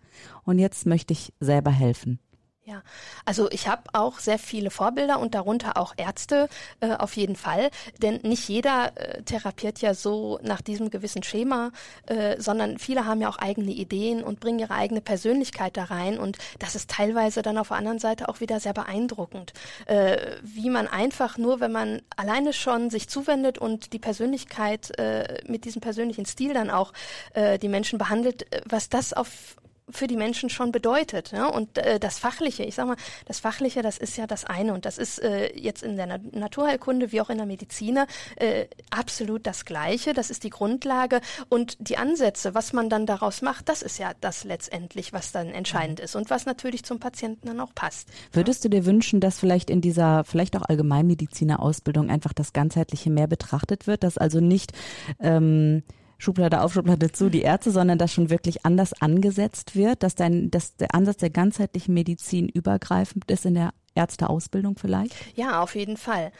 und 0.45 0.57
jetzt 0.59 0.85
möchte 0.85 1.11
ich 1.11 1.33
selber 1.41 1.71
helfen? 1.71 2.19
Ja, 2.65 2.81
also 3.25 3.51
ich 3.51 3.67
habe 3.67 3.81
auch 3.91 4.19
sehr 4.19 4.39
viele 4.39 4.71
Vorbilder 4.71 5.19
und 5.19 5.35
darunter 5.35 5.75
auch 5.75 5.93
Ärzte 5.97 6.47
äh, 6.79 6.93
auf 6.93 7.17
jeden 7.17 7.35
Fall, 7.35 7.69
denn 8.01 8.21
nicht 8.23 8.47
jeder 8.47 8.93
äh, 8.95 9.21
therapiert 9.23 9.81
ja 9.81 9.93
so 9.93 10.39
nach 10.43 10.61
diesem 10.61 10.89
gewissen 10.89 11.23
Schema, 11.23 11.71
äh, 12.05 12.39
sondern 12.39 12.77
viele 12.79 13.05
haben 13.05 13.19
ja 13.19 13.27
auch 13.27 13.37
eigene 13.37 13.71
Ideen 13.71 14.23
und 14.23 14.39
bringen 14.39 14.59
ihre 14.59 14.75
eigene 14.75 15.01
Persönlichkeit 15.01 15.75
da 15.75 15.83
rein. 15.83 16.17
Und 16.17 16.37
das 16.59 16.75
ist 16.75 16.89
teilweise 16.89 17.41
dann 17.41 17.57
auf 17.57 17.67
der 17.67 17.75
anderen 17.75 17.99
Seite 17.99 18.29
auch 18.29 18.39
wieder 18.39 18.61
sehr 18.61 18.73
beeindruckend, 18.73 19.51
äh, 19.87 20.37
wie 20.41 20.69
man 20.69 20.87
einfach 20.87 21.37
nur, 21.37 21.59
wenn 21.59 21.73
man 21.73 22.01
alleine 22.15 22.53
schon 22.53 22.89
sich 22.89 23.09
zuwendet 23.09 23.57
und 23.57 23.91
die 23.91 23.99
Persönlichkeit 23.99 24.97
äh, 24.97 25.41
mit 25.47 25.65
diesem 25.65 25.81
persönlichen 25.81 26.25
Stil 26.25 26.53
dann 26.53 26.69
auch 26.69 26.93
äh, 27.33 27.59
die 27.59 27.67
Menschen 27.67 27.99
behandelt, 27.99 28.45
was 28.65 28.87
das 28.87 29.11
auf 29.11 29.57
für 29.89 30.07
die 30.07 30.15
Menschen 30.15 30.49
schon 30.49 30.71
bedeutet. 30.71 31.31
Ja? 31.31 31.47
Und 31.47 31.77
äh, 31.77 31.99
das 31.99 32.19
Fachliche, 32.19 32.63
ich 32.63 32.75
sag 32.75 32.87
mal, 32.87 32.97
das 33.25 33.39
Fachliche, 33.39 33.81
das 33.81 33.97
ist 33.97 34.17
ja 34.17 34.27
das 34.27 34.45
eine 34.45 34.73
und 34.73 34.85
das 34.85 34.97
ist 34.97 35.19
äh, 35.19 35.55
jetzt 35.57 35.83
in 35.83 35.95
der 35.95 36.07
Na 36.07 36.19
Naturheilkunde 36.31 37.11
wie 37.11 37.21
auch 37.21 37.29
in 37.29 37.37
der 37.37 37.45
Medizin 37.45 37.99
äh, 38.37 38.65
absolut 38.89 39.45
das 39.45 39.65
Gleiche. 39.65 40.13
Das 40.13 40.29
ist 40.29 40.43
die 40.43 40.49
Grundlage 40.49 41.21
und 41.49 41.77
die 41.79 41.97
Ansätze, 41.97 42.53
was 42.53 42.73
man 42.73 42.89
dann 42.89 43.05
daraus 43.05 43.41
macht, 43.41 43.69
das 43.69 43.81
ist 43.81 43.97
ja 43.99 44.11
das 44.21 44.43
letztendlich, 44.43 45.13
was 45.13 45.31
dann 45.31 45.49
entscheidend 45.49 45.99
ist 45.99 46.15
und 46.15 46.29
was 46.29 46.45
natürlich 46.45 46.83
zum 46.83 46.99
Patienten 46.99 47.47
dann 47.47 47.59
auch 47.59 47.73
passt. 47.75 48.09
Würdest 48.31 48.63
du 48.65 48.69
dir 48.69 48.85
wünschen, 48.85 49.19
dass 49.19 49.39
vielleicht 49.39 49.69
in 49.69 49.81
dieser, 49.81 50.23
vielleicht 50.23 50.55
auch 50.55 50.63
Allgemeinmediziner-Ausbildung 50.63 52.09
einfach 52.09 52.33
das 52.33 52.53
Ganzheitliche 52.53 53.09
mehr 53.09 53.27
betrachtet 53.27 53.87
wird, 53.87 54.03
dass 54.03 54.17
also 54.17 54.39
nicht 54.39 54.71
ähm, 55.19 55.83
Schublade 56.23 56.61
auf, 56.61 56.73
Schublade 56.73 57.11
zu, 57.11 57.29
die 57.29 57.41
Ärzte, 57.41 57.71
sondern 57.71 57.97
dass 57.97 58.13
schon 58.13 58.29
wirklich 58.29 58.65
anders 58.65 58.93
angesetzt 59.01 59.75
wird, 59.75 60.03
dass 60.03 60.15
dein, 60.15 60.49
dass 60.49 60.75
der 60.77 60.95
Ansatz 60.95 61.17
der 61.17 61.29
ganzheitlichen 61.29 61.93
Medizin 61.93 62.47
übergreifend 62.47 63.29
ist 63.29 63.45
in 63.45 63.55
der 63.55 63.73
Ärzteausbildung 63.95 64.77
vielleicht? 64.77 65.13
Ja, 65.35 65.61
auf 65.61 65.75
jeden 65.75 65.97
Fall 65.97 66.31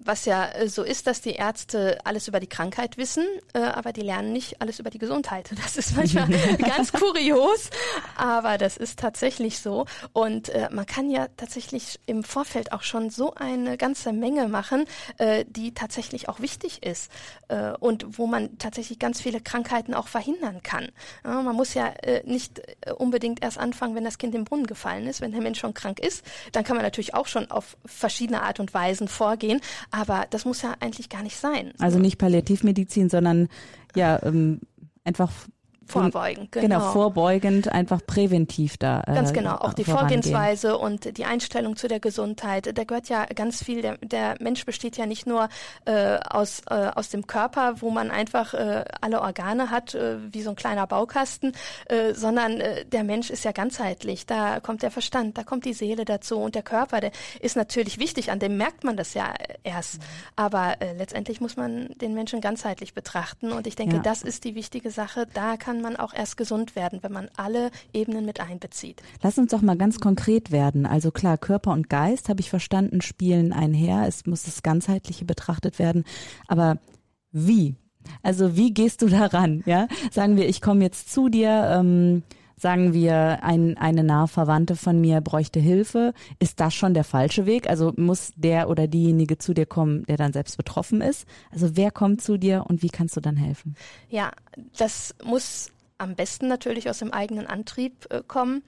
was 0.00 0.24
ja 0.24 0.48
äh, 0.50 0.68
so 0.68 0.82
ist, 0.82 1.06
dass 1.06 1.20
die 1.20 1.32
Ärzte 1.32 1.98
alles 2.04 2.28
über 2.28 2.40
die 2.40 2.46
Krankheit 2.46 2.96
wissen, 2.96 3.24
äh, 3.52 3.60
aber 3.60 3.92
die 3.92 4.00
lernen 4.00 4.32
nicht 4.32 4.60
alles 4.60 4.78
über 4.78 4.90
die 4.90 4.98
Gesundheit. 4.98 5.50
Das 5.64 5.76
ist 5.78 5.96
manchmal 5.96 6.28
ganz 6.58 6.92
kurios, 6.92 7.70
aber 8.16 8.58
das 8.58 8.76
ist 8.76 8.98
tatsächlich 8.98 9.60
so. 9.60 9.86
Und 10.12 10.50
äh, 10.50 10.68
man 10.70 10.84
kann 10.84 11.10
ja 11.10 11.28
tatsächlich 11.36 11.98
im 12.04 12.22
Vorfeld 12.22 12.72
auch 12.72 12.82
schon 12.82 13.08
so 13.08 13.34
eine 13.34 13.78
ganze 13.78 14.12
Menge 14.12 14.46
machen, 14.48 14.84
die 15.46 15.72
tatsächlich 15.72 16.28
auch 16.28 16.40
wichtig 16.40 16.82
ist 16.82 17.10
und 17.80 18.18
wo 18.18 18.26
man 18.26 18.58
tatsächlich 18.58 18.98
ganz 18.98 19.20
viele 19.20 19.40
Krankheiten 19.40 19.94
auch 19.94 20.08
verhindern 20.08 20.62
kann. 20.62 20.88
Man 21.22 21.54
muss 21.54 21.74
ja 21.74 21.94
nicht 22.24 22.60
unbedingt 22.96 23.42
erst 23.42 23.58
anfangen, 23.58 23.94
wenn 23.94 24.04
das 24.04 24.18
Kind 24.18 24.34
im 24.34 24.44
Brunnen 24.44 24.66
gefallen 24.66 25.06
ist. 25.06 25.20
Wenn 25.20 25.32
der 25.32 25.40
Mensch 25.40 25.60
schon 25.60 25.74
krank 25.74 26.00
ist, 26.00 26.24
dann 26.52 26.64
kann 26.64 26.76
man 26.76 26.84
natürlich 26.84 27.14
auch 27.14 27.26
schon 27.26 27.50
auf 27.50 27.76
verschiedene 27.86 28.42
Art 28.42 28.60
und 28.60 28.74
Weisen 28.74 29.08
vorgehen. 29.08 29.60
Aber 29.90 30.26
das 30.30 30.44
muss 30.44 30.62
ja 30.62 30.74
eigentlich 30.80 31.08
gar 31.08 31.22
nicht 31.22 31.36
sein. 31.36 31.72
Also 31.78 31.98
nicht 31.98 32.18
Palliativmedizin, 32.18 33.08
sondern 33.08 33.48
ja 33.94 34.20
ähm, 34.22 34.60
einfach 35.04 35.30
Vorbeugend, 35.86 36.52
genau. 36.52 36.66
Genau, 36.66 36.92
vorbeugend, 36.92 37.68
einfach 37.68 38.00
präventiv 38.06 38.76
da. 38.78 39.02
Äh, 39.06 39.14
ganz 39.14 39.32
genau, 39.32 39.56
auch 39.56 39.74
die 39.74 39.84
vorangehen. 39.84 40.22
Vorgehensweise 40.22 40.78
und 40.78 41.16
die 41.16 41.24
Einstellung 41.24 41.76
zu 41.76 41.88
der 41.88 42.00
Gesundheit. 42.00 42.76
Da 42.76 42.84
gehört 42.84 43.08
ja 43.08 43.26
ganz 43.26 43.62
viel, 43.62 43.82
der, 43.82 43.98
der 43.98 44.36
Mensch 44.40 44.64
besteht 44.64 44.96
ja 44.96 45.06
nicht 45.06 45.26
nur 45.26 45.48
äh, 45.84 46.18
aus, 46.18 46.62
äh, 46.70 46.90
aus 46.94 47.08
dem 47.10 47.26
Körper, 47.26 47.80
wo 47.80 47.90
man 47.90 48.10
einfach 48.10 48.54
äh, 48.54 48.84
alle 49.00 49.20
Organe 49.20 49.70
hat, 49.70 49.94
äh, 49.94 50.16
wie 50.32 50.42
so 50.42 50.50
ein 50.50 50.56
kleiner 50.56 50.86
Baukasten, 50.86 51.52
äh, 51.86 52.14
sondern 52.14 52.60
äh, 52.60 52.84
der 52.84 53.04
Mensch 53.04 53.30
ist 53.30 53.44
ja 53.44 53.52
ganzheitlich. 53.52 54.26
Da 54.26 54.60
kommt 54.60 54.82
der 54.82 54.90
Verstand, 54.90 55.36
da 55.36 55.42
kommt 55.42 55.64
die 55.64 55.74
Seele 55.74 56.04
dazu 56.04 56.38
und 56.38 56.54
der 56.54 56.62
Körper, 56.62 57.00
der 57.00 57.10
ist 57.40 57.56
natürlich 57.56 57.98
wichtig, 57.98 58.30
an 58.30 58.38
dem 58.38 58.56
merkt 58.56 58.84
man 58.84 58.96
das 58.96 59.14
ja 59.14 59.34
erst. 59.62 59.98
Mhm. 59.98 60.04
Aber 60.36 60.80
äh, 60.80 60.96
letztendlich 60.96 61.40
muss 61.40 61.56
man 61.56 61.88
den 62.00 62.14
Menschen 62.14 62.40
ganzheitlich 62.40 62.94
betrachten 62.94 63.52
und 63.52 63.66
ich 63.66 63.76
denke, 63.76 63.96
ja. 63.96 64.02
das 64.02 64.22
ist 64.22 64.44
die 64.44 64.54
wichtige 64.54 64.90
Sache. 64.90 65.26
Da 65.32 65.56
kann 65.56 65.73
kann 65.74 65.82
man 65.82 65.96
auch 65.96 66.14
erst 66.14 66.36
gesund 66.36 66.76
werden, 66.76 67.00
wenn 67.02 67.12
man 67.12 67.28
alle 67.36 67.70
Ebenen 67.92 68.24
mit 68.24 68.40
einbezieht. 68.40 69.02
Lass 69.22 69.38
uns 69.38 69.50
doch 69.50 69.60
mal 69.60 69.76
ganz 69.76 69.98
konkret 69.98 70.52
werden. 70.52 70.86
Also 70.86 71.10
klar, 71.10 71.36
Körper 71.36 71.72
und 71.72 71.90
Geist, 71.90 72.28
habe 72.28 72.40
ich 72.40 72.48
verstanden, 72.48 73.00
spielen 73.00 73.52
einher. 73.52 74.06
Es 74.06 74.24
muss 74.24 74.44
das 74.44 74.62
Ganzheitliche 74.62 75.24
betrachtet 75.24 75.80
werden. 75.80 76.04
Aber 76.46 76.78
wie? 77.32 77.74
Also 78.22 78.56
wie 78.56 78.72
gehst 78.72 79.02
du 79.02 79.08
daran? 79.08 79.64
Ja, 79.66 79.88
sagen 80.12 80.36
wir, 80.36 80.48
ich 80.48 80.60
komme 80.60 80.84
jetzt 80.84 81.12
zu 81.12 81.28
dir. 81.28 81.68
Ähm, 81.72 82.22
sagen 82.56 82.92
wir, 82.92 83.42
ein, 83.42 83.76
eine 83.76 84.04
nahe 84.04 84.28
Verwandte 84.28 84.76
von 84.76 85.00
mir 85.00 85.20
bräuchte 85.20 85.60
Hilfe, 85.60 86.14
ist 86.38 86.60
das 86.60 86.74
schon 86.74 86.94
der 86.94 87.04
falsche 87.04 87.46
Weg? 87.46 87.68
Also 87.68 87.92
muss 87.96 88.32
der 88.36 88.68
oder 88.68 88.86
diejenige 88.86 89.38
zu 89.38 89.54
dir 89.54 89.66
kommen, 89.66 90.04
der 90.06 90.16
dann 90.16 90.32
selbst 90.32 90.56
betroffen 90.56 91.00
ist? 91.00 91.26
Also 91.52 91.76
wer 91.76 91.90
kommt 91.90 92.22
zu 92.22 92.36
dir 92.36 92.64
und 92.68 92.82
wie 92.82 92.90
kannst 92.90 93.16
du 93.16 93.20
dann 93.20 93.36
helfen? 93.36 93.76
Ja, 94.08 94.32
das 94.76 95.14
muss 95.24 95.70
am 95.98 96.14
besten 96.14 96.48
natürlich 96.48 96.90
aus 96.90 96.98
dem 96.98 97.12
eigenen 97.12 97.46
Antrieb 97.46 98.06
äh, 98.10 98.22
kommen. 98.26 98.62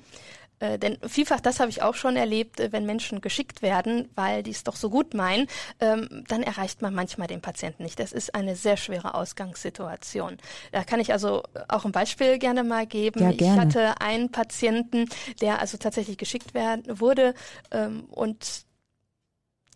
Äh, 0.58 0.78
denn 0.78 0.98
vielfach, 1.06 1.40
das 1.40 1.60
habe 1.60 1.70
ich 1.70 1.82
auch 1.82 1.94
schon 1.94 2.16
erlebt, 2.16 2.60
äh, 2.60 2.72
wenn 2.72 2.86
Menschen 2.86 3.20
geschickt 3.20 3.62
werden, 3.62 4.08
weil 4.14 4.42
die 4.42 4.52
es 4.52 4.64
doch 4.64 4.76
so 4.76 4.88
gut 4.88 5.14
meinen, 5.14 5.46
ähm, 5.80 6.24
dann 6.28 6.42
erreicht 6.42 6.82
man 6.82 6.94
manchmal 6.94 7.26
den 7.26 7.40
Patienten 7.40 7.82
nicht. 7.82 7.98
Das 7.98 8.12
ist 8.12 8.34
eine 8.34 8.56
sehr 8.56 8.76
schwere 8.76 9.14
Ausgangssituation. 9.14 10.38
Da 10.72 10.84
kann 10.84 11.00
ich 11.00 11.12
also 11.12 11.42
auch 11.68 11.84
ein 11.84 11.92
Beispiel 11.92 12.38
gerne 12.38 12.64
mal 12.64 12.86
geben. 12.86 13.20
Ja, 13.20 13.32
gerne. 13.32 13.54
Ich 13.54 13.60
hatte 13.60 14.00
einen 14.00 14.30
Patienten, 14.30 15.08
der 15.40 15.60
also 15.60 15.76
tatsächlich 15.76 16.16
geschickt 16.16 16.54
werden 16.54 17.00
wurde 17.00 17.34
ähm, 17.70 18.04
und 18.10 18.65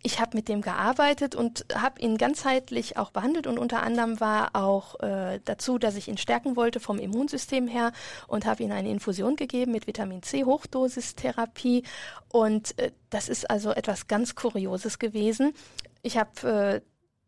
ich 0.03 0.19
habe 0.19 0.35
mit 0.35 0.47
dem 0.47 0.61
gearbeitet 0.61 1.35
und 1.35 1.65
habe 1.73 2.01
ihn 2.01 2.17
ganzheitlich 2.17 2.97
auch 2.97 3.11
behandelt 3.11 3.47
und 3.47 3.59
unter 3.59 3.83
anderem 3.83 4.19
war 4.19 4.55
auch 4.55 4.99
äh, 5.01 5.39
dazu, 5.45 5.77
dass 5.77 5.95
ich 5.95 6.07
ihn 6.07 6.17
stärken 6.17 6.55
wollte 6.55 6.79
vom 6.79 6.99
Immunsystem 6.99 7.67
her 7.67 7.91
und 8.27 8.45
habe 8.45 8.63
ihm 8.63 8.71
eine 8.71 8.89
Infusion 8.89 9.35
gegeben 9.35 9.71
mit 9.71 9.87
Vitamin 9.87 10.23
C 10.23 10.43
Hochdosistherapie 10.43 11.83
und 12.29 12.77
äh, 12.79 12.91
das 13.09 13.29
ist 13.29 13.49
also 13.49 13.71
etwas 13.71 14.07
ganz 14.07 14.35
Kurioses 14.35 14.99
gewesen. 14.99 15.53
Ich 16.01 16.17
habe 16.17 16.81
äh, 16.81 16.81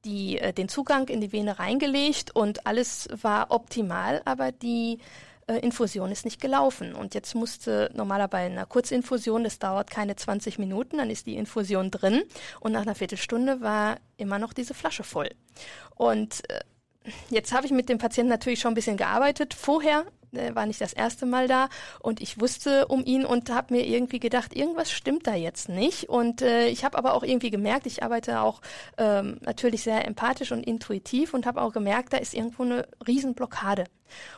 die, 0.06 0.39
äh, 0.39 0.53
den 0.53 0.70
Zugang 0.70 1.08
in 1.08 1.22
die 1.22 1.32
Vene 1.32 1.60
reingelegt 1.60 2.36
und 2.36 2.65
alles 2.65 3.08
war 3.22 3.51
optimal, 3.51 4.22
aber 4.25 4.51
die 4.51 5.00
äh, 5.47 5.59
Infusion 5.59 6.12
ist 6.12 6.25
nicht 6.25 6.41
gelaufen. 6.41 6.95
Und 6.95 7.13
jetzt 7.13 7.35
musste 7.35 7.89
normalerweise 7.93 8.23
bei 8.29 8.45
einer 8.45 8.65
Kurzinfusion, 8.65 9.43
das 9.43 9.59
dauert 9.59 9.91
keine 9.91 10.15
20 10.15 10.59
Minuten, 10.59 10.97
dann 10.97 11.09
ist 11.09 11.25
die 11.25 11.35
Infusion 11.35 11.91
drin 11.91 12.23
und 12.62 12.71
nach 12.71 12.81
einer 12.81 12.95
Viertelstunde 12.95 13.62
war 13.62 13.97
immer 14.17 14.39
noch 14.39 14.53
diese 14.53 14.73
Flasche 14.73 15.03
voll. 15.03 15.29
Und 15.95 16.50
äh, 16.50 16.62
jetzt 17.29 17.53
habe 17.53 17.65
ich 17.65 17.71
mit 17.71 17.89
dem 17.89 17.97
Patienten 17.97 18.29
natürlich 18.29 18.59
schon 18.59 18.71
ein 18.71 18.75
bisschen 18.75 18.97
gearbeitet 18.97 19.53
vorher 19.53 19.83
er 19.93 20.05
war 20.54 20.66
nicht 20.66 20.82
das 20.82 20.94
erste 20.94 21.25
Mal 21.25 21.48
da 21.48 21.70
und 22.00 22.22
ich 22.22 22.40
wusste 22.40 22.88
um 22.88 23.06
ihn 23.06 23.25
und 23.25 23.50
habe 23.50 23.74
mir 23.74 23.86
irgendwie 23.86 24.20
gedacht, 24.20 24.56
irgendwas 24.56 24.92
stimmt 24.92 25.28
da 25.28 25.36
jetzt 25.36 25.70
nicht. 25.70 26.10
Und 26.10 26.42
äh, 26.42 26.68
ich 26.68 26.84
habe 26.84 26.98
aber 26.98 27.13
auch 27.13 27.24
irgendwie 27.24 27.50
gemerkt, 27.50 27.86
ich 27.86 28.04
arbeite 28.04 28.42
auch 28.42 28.62
ähm, 28.98 29.38
natürlich 29.42 29.84
sehr 29.84 30.06
empathisch 30.06 30.52
und 30.52 30.66
intuitiv 30.66 31.34
und 31.34 31.46
habe 31.46 31.62
auch 31.62 31.74
gemerkt, 31.74 32.13
da 32.13 32.18
ist 32.18 32.34
irgendwo 32.34 32.63
eine 32.63 32.88
Riesenblockade. 33.08 33.86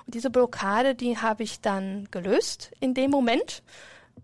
Und 0.06 0.16
diese 0.16 0.30
Blockade, 0.30 0.96
die 0.96 1.18
habe 1.18 1.44
ich 1.44 1.62
dann 1.62 2.08
gelöst 2.12 2.72
in 2.80 2.94
dem 2.94 3.12
Moment. 3.12 3.64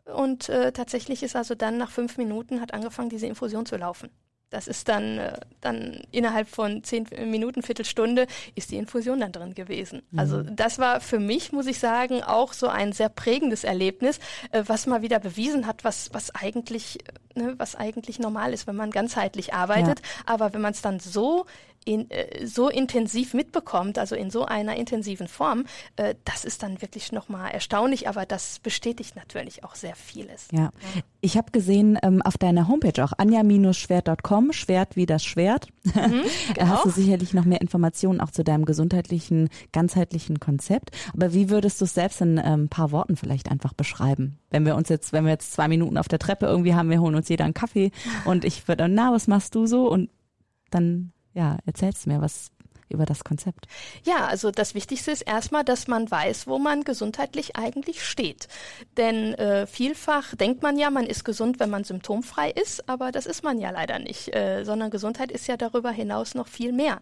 Und 0.05 0.49
äh, 0.49 0.71
tatsächlich 0.71 1.23
ist 1.23 1.35
also 1.35 1.55
dann 1.55 1.77
nach 1.77 1.91
fünf 1.91 2.17
Minuten 2.17 2.61
hat 2.61 2.73
angefangen, 2.73 3.09
diese 3.09 3.27
Infusion 3.27 3.65
zu 3.65 3.77
laufen. 3.77 4.09
Das 4.51 4.67
ist 4.67 4.89
dann, 4.89 5.17
äh, 5.17 5.39
dann 5.61 6.01
innerhalb 6.11 6.47
von 6.49 6.83
zehn 6.83 7.07
Minuten, 7.25 7.63
Viertelstunde 7.63 8.27
ist 8.53 8.69
die 8.69 8.75
Infusion 8.75 9.21
dann 9.21 9.31
drin 9.31 9.55
gewesen. 9.55 10.03
Mhm. 10.11 10.19
Also 10.19 10.43
das 10.43 10.77
war 10.77 10.99
für 10.99 11.19
mich, 11.19 11.53
muss 11.53 11.67
ich 11.67 11.79
sagen, 11.79 12.21
auch 12.21 12.51
so 12.51 12.67
ein 12.67 12.91
sehr 12.91 13.07
prägendes 13.07 13.63
Erlebnis, 13.63 14.19
äh, 14.51 14.63
was 14.67 14.87
mal 14.87 15.01
wieder 15.01 15.19
bewiesen 15.19 15.67
hat, 15.67 15.85
was, 15.85 16.09
was 16.13 16.35
eigentlich, 16.35 16.99
ne, 17.33 17.55
was 17.57 17.75
eigentlich 17.75 18.19
normal 18.19 18.53
ist, 18.53 18.67
wenn 18.67 18.75
man 18.75 18.91
ganzheitlich 18.91 19.53
arbeitet. 19.53 19.99
Ja. 19.99 20.05
Aber 20.25 20.53
wenn 20.53 20.61
man 20.61 20.73
es 20.73 20.81
dann 20.81 20.99
so 20.99 21.45
in, 21.85 22.09
äh, 22.11 22.45
so 22.45 22.69
intensiv 22.69 23.33
mitbekommt, 23.33 23.97
also 23.97 24.15
in 24.15 24.29
so 24.29 24.45
einer 24.45 24.75
intensiven 24.75 25.27
Form, 25.27 25.65
äh, 25.95 26.15
das 26.25 26.45
ist 26.45 26.63
dann 26.63 26.81
wirklich 26.81 27.11
nochmal 27.11 27.51
erstaunlich, 27.51 28.07
aber 28.07 28.25
das 28.25 28.59
bestätigt 28.59 29.15
natürlich 29.15 29.63
auch 29.63 29.75
sehr 29.75 29.95
vieles. 29.95 30.47
Ja, 30.51 30.71
ich 31.21 31.37
habe 31.37 31.51
gesehen 31.51 31.97
ähm, 32.03 32.21
auf 32.21 32.37
deiner 32.37 32.67
Homepage 32.67 33.03
auch 33.03 33.13
anja-schwert.com, 33.17 34.53
Schwert 34.53 34.95
wie 34.95 35.05
das 35.05 35.23
Schwert. 35.23 35.67
Mhm, 35.83 36.23
genau. 36.53 36.67
Hast 36.67 36.85
du 36.85 36.89
sicherlich 36.89 37.33
noch 37.33 37.45
mehr 37.45 37.61
Informationen 37.61 38.21
auch 38.21 38.31
zu 38.31 38.43
deinem 38.43 38.65
gesundheitlichen, 38.65 39.49
ganzheitlichen 39.71 40.39
Konzept. 40.39 40.91
Aber 41.13 41.33
wie 41.33 41.49
würdest 41.49 41.81
du 41.81 41.85
es 41.85 41.93
selbst 41.93 42.21
in 42.21 42.37
ein 42.37 42.61
ähm, 42.61 42.69
paar 42.69 42.91
Worten 42.91 43.15
vielleicht 43.15 43.49
einfach 43.49 43.73
beschreiben? 43.73 44.37
Wenn 44.49 44.65
wir 44.65 44.75
uns 44.75 44.89
jetzt, 44.89 45.13
wenn 45.13 45.25
wir 45.25 45.31
jetzt 45.31 45.53
zwei 45.53 45.67
Minuten 45.67 45.97
auf 45.97 46.07
der 46.07 46.19
Treppe 46.19 46.45
irgendwie 46.45 46.75
haben, 46.75 46.89
wir 46.89 47.01
holen 47.01 47.15
uns 47.15 47.29
jeder 47.29 47.45
einen 47.45 47.53
Kaffee 47.53 47.91
und 48.25 48.45
ich 48.45 48.67
würde, 48.67 48.87
na, 48.87 49.11
was 49.11 49.27
machst 49.27 49.55
du 49.55 49.65
so? 49.65 49.89
Und 49.89 50.09
dann 50.69 51.11
ja, 51.33 51.57
erzählst 51.65 52.07
mir 52.07 52.21
was 52.21 52.51
über 52.91 53.05
das 53.05 53.23
Konzept? 53.23 53.67
Ja, 54.03 54.27
also 54.27 54.51
das 54.51 54.75
Wichtigste 54.75 55.11
ist 55.11 55.21
erstmal, 55.21 55.63
dass 55.63 55.87
man 55.87 56.11
weiß, 56.11 56.47
wo 56.47 56.59
man 56.59 56.83
gesundheitlich 56.83 57.55
eigentlich 57.55 58.05
steht. 58.05 58.47
Denn 58.97 59.33
äh, 59.35 59.65
vielfach 59.65 60.35
denkt 60.35 60.61
man 60.61 60.77
ja, 60.77 60.89
man 60.89 61.05
ist 61.05 61.23
gesund, 61.23 61.59
wenn 61.59 61.69
man 61.69 61.83
symptomfrei 61.83 62.51
ist, 62.51 62.87
aber 62.89 63.11
das 63.11 63.25
ist 63.25 63.43
man 63.43 63.59
ja 63.59 63.71
leider 63.71 63.99
nicht, 63.99 64.35
äh, 64.35 64.63
sondern 64.63 64.91
Gesundheit 64.91 65.31
ist 65.31 65.47
ja 65.47 65.57
darüber 65.57 65.91
hinaus 65.91 66.35
noch 66.35 66.47
viel 66.47 66.73
mehr. 66.73 66.99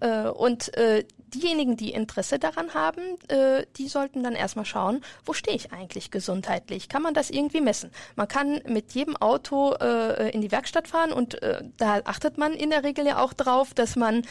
Äh, 0.00 0.28
und 0.28 0.76
äh, 0.76 1.04
diejenigen, 1.34 1.76
die 1.76 1.92
Interesse 1.92 2.38
daran 2.38 2.74
haben, 2.74 3.02
äh, 3.28 3.66
die 3.76 3.88
sollten 3.88 4.22
dann 4.22 4.34
erstmal 4.34 4.64
schauen, 4.64 5.02
wo 5.24 5.32
stehe 5.32 5.56
ich 5.56 5.72
eigentlich 5.72 6.10
gesundheitlich? 6.10 6.88
Kann 6.88 7.02
man 7.02 7.14
das 7.14 7.30
irgendwie 7.30 7.60
messen? 7.60 7.90
Man 8.16 8.28
kann 8.28 8.60
mit 8.66 8.92
jedem 8.92 9.16
Auto 9.16 9.74
äh, 9.74 10.30
in 10.30 10.40
die 10.40 10.50
Werkstatt 10.50 10.88
fahren 10.88 11.12
und 11.12 11.42
äh, 11.42 11.62
da 11.76 12.00
achtet 12.04 12.38
man 12.38 12.52
in 12.52 12.70
der 12.70 12.84
Regel 12.84 13.06
ja 13.06 13.22
auch 13.22 13.32
drauf, 13.32 13.74
dass 13.74 13.96
man 13.96 14.22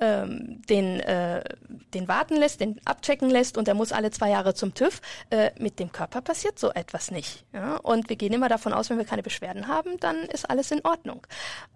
ähm, 0.00 0.62
den, 0.68 1.00
äh, 1.00 1.44
den 1.94 2.08
warten 2.08 2.36
lässt, 2.36 2.60
den 2.60 2.80
abchecken 2.86 3.28
lässt 3.30 3.58
und 3.58 3.68
der 3.68 3.74
muss 3.74 3.92
alle 3.92 4.10
zwei 4.10 4.30
Jahre 4.30 4.54
zum 4.54 4.74
TÜV. 4.74 5.00
Äh, 5.28 5.50
mit 5.58 5.78
dem 5.78 5.92
Körper 5.92 6.22
passiert 6.22 6.58
so 6.58 6.70
etwas 6.70 7.10
nicht. 7.10 7.44
Ja? 7.52 7.76
Und 7.76 8.08
wir 8.08 8.16
gehen 8.16 8.32
immer 8.32 8.48
davon 8.48 8.72
aus, 8.72 8.90
wenn 8.90 8.98
wir 8.98 9.04
keine 9.04 9.22
Beschwerden 9.22 9.68
haben, 9.68 9.98
dann 10.00 10.16
ist 10.22 10.48
alles 10.48 10.70
in 10.70 10.84
Ordnung. 10.84 11.26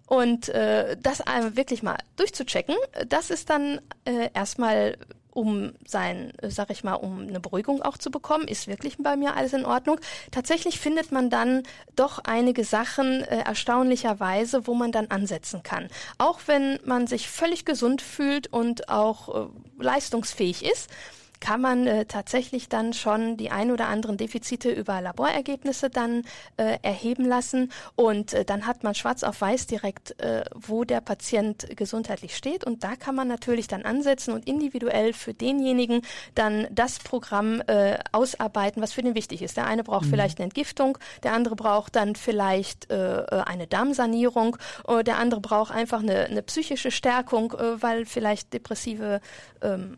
Und 0.07 0.49
äh, 0.49 0.97
das 1.01 1.19
wirklich 1.55 1.83
mal 1.83 1.97
durchzuchecken, 2.15 2.75
das 3.07 3.29
ist 3.29 3.34
dann 3.43 3.81
äh, 4.05 4.29
erstmal 4.33 4.95
um 5.35 5.73
sein, 5.85 6.31
sag 6.41 6.69
ich 6.69 6.85
mal, 6.85 6.93
um 6.93 7.27
eine 7.27 7.41
Beruhigung 7.41 7.81
auch 7.81 7.97
zu 7.97 8.09
bekommen, 8.09 8.47
ist 8.47 8.67
wirklich 8.67 8.95
bei 8.97 9.17
mir 9.17 9.35
alles 9.35 9.51
in 9.51 9.65
Ordnung. 9.65 9.99
Tatsächlich 10.31 10.79
findet 10.79 11.11
man 11.11 11.29
dann 11.29 11.63
doch 11.97 12.19
einige 12.19 12.63
Sachen 12.63 13.21
äh, 13.21 13.39
erstaunlicherweise, 13.39 14.65
wo 14.65 14.73
man 14.75 14.93
dann 14.93 15.07
ansetzen 15.07 15.61
kann. 15.61 15.89
Auch 16.17 16.39
wenn 16.45 16.79
man 16.85 17.05
sich 17.05 17.29
völlig 17.29 17.65
gesund 17.65 18.01
fühlt 18.01 18.47
und 18.47 18.87
auch 18.87 19.49
äh, 19.49 19.49
leistungsfähig 19.77 20.63
ist, 20.63 20.89
kann 21.39 21.61
man 21.61 21.87
äh, 21.87 22.05
tatsächlich 22.05 22.69
dann 22.69 22.93
schon 22.93 23.37
die 23.37 23.51
ein 23.51 23.71
oder 23.71 23.87
anderen 23.87 24.17
Defizite 24.17 24.69
über 24.69 25.01
Laborergebnisse 25.01 25.89
dann 25.89 26.23
äh, 26.57 26.77
erheben 26.81 27.25
lassen 27.25 27.71
und 27.95 28.33
äh, 28.33 28.45
dann 28.45 28.67
hat 28.67 28.83
man 28.83 28.95
schwarz 28.95 29.23
auf 29.23 29.41
weiß 29.41 29.67
direkt, 29.67 30.19
äh, 30.21 30.43
wo 30.53 30.83
der 30.83 31.01
Patient 31.01 31.67
gesundheitlich 31.75 32.35
steht 32.35 32.63
und 32.63 32.83
da 32.83 32.95
kann 32.95 33.15
man 33.15 33.27
natürlich 33.27 33.67
dann 33.67 33.83
ansetzen 33.83 34.33
und 34.33 34.47
individuell 34.47 35.13
für 35.13 35.33
denjenigen 35.33 36.01
dann 36.33 36.67
das 36.71 36.99
Programm 36.99 37.61
äh, 37.67 37.97
ausarbeiten, 38.11 38.81
was 38.81 38.93
für 38.93 39.01
den 39.01 39.15
wichtig 39.15 39.41
ist. 39.41 39.57
Der 39.57 39.67
eine 39.67 39.83
braucht 39.83 40.05
mhm. 40.05 40.11
vielleicht 40.11 40.39
eine 40.39 40.45
Entgiftung, 40.45 40.97
der 41.23 41.33
andere 41.33 41.55
braucht 41.55 41.95
dann 41.95 42.15
vielleicht 42.15 42.91
äh, 42.91 43.19
äh 43.19 43.43
eine 43.45 43.67
Darmsanierung, 43.67 44.57
äh, 44.87 45.03
der 45.03 45.17
andere 45.17 45.41
braucht 45.41 45.71
einfach 45.71 46.01
eine, 46.01 46.25
eine 46.25 46.41
psychische 46.41 46.91
Stärkung, 46.91 47.53
äh, 47.53 47.81
weil 47.81 48.05
vielleicht 48.05 48.53
depressive 48.53 49.21
ähm, 49.61 49.97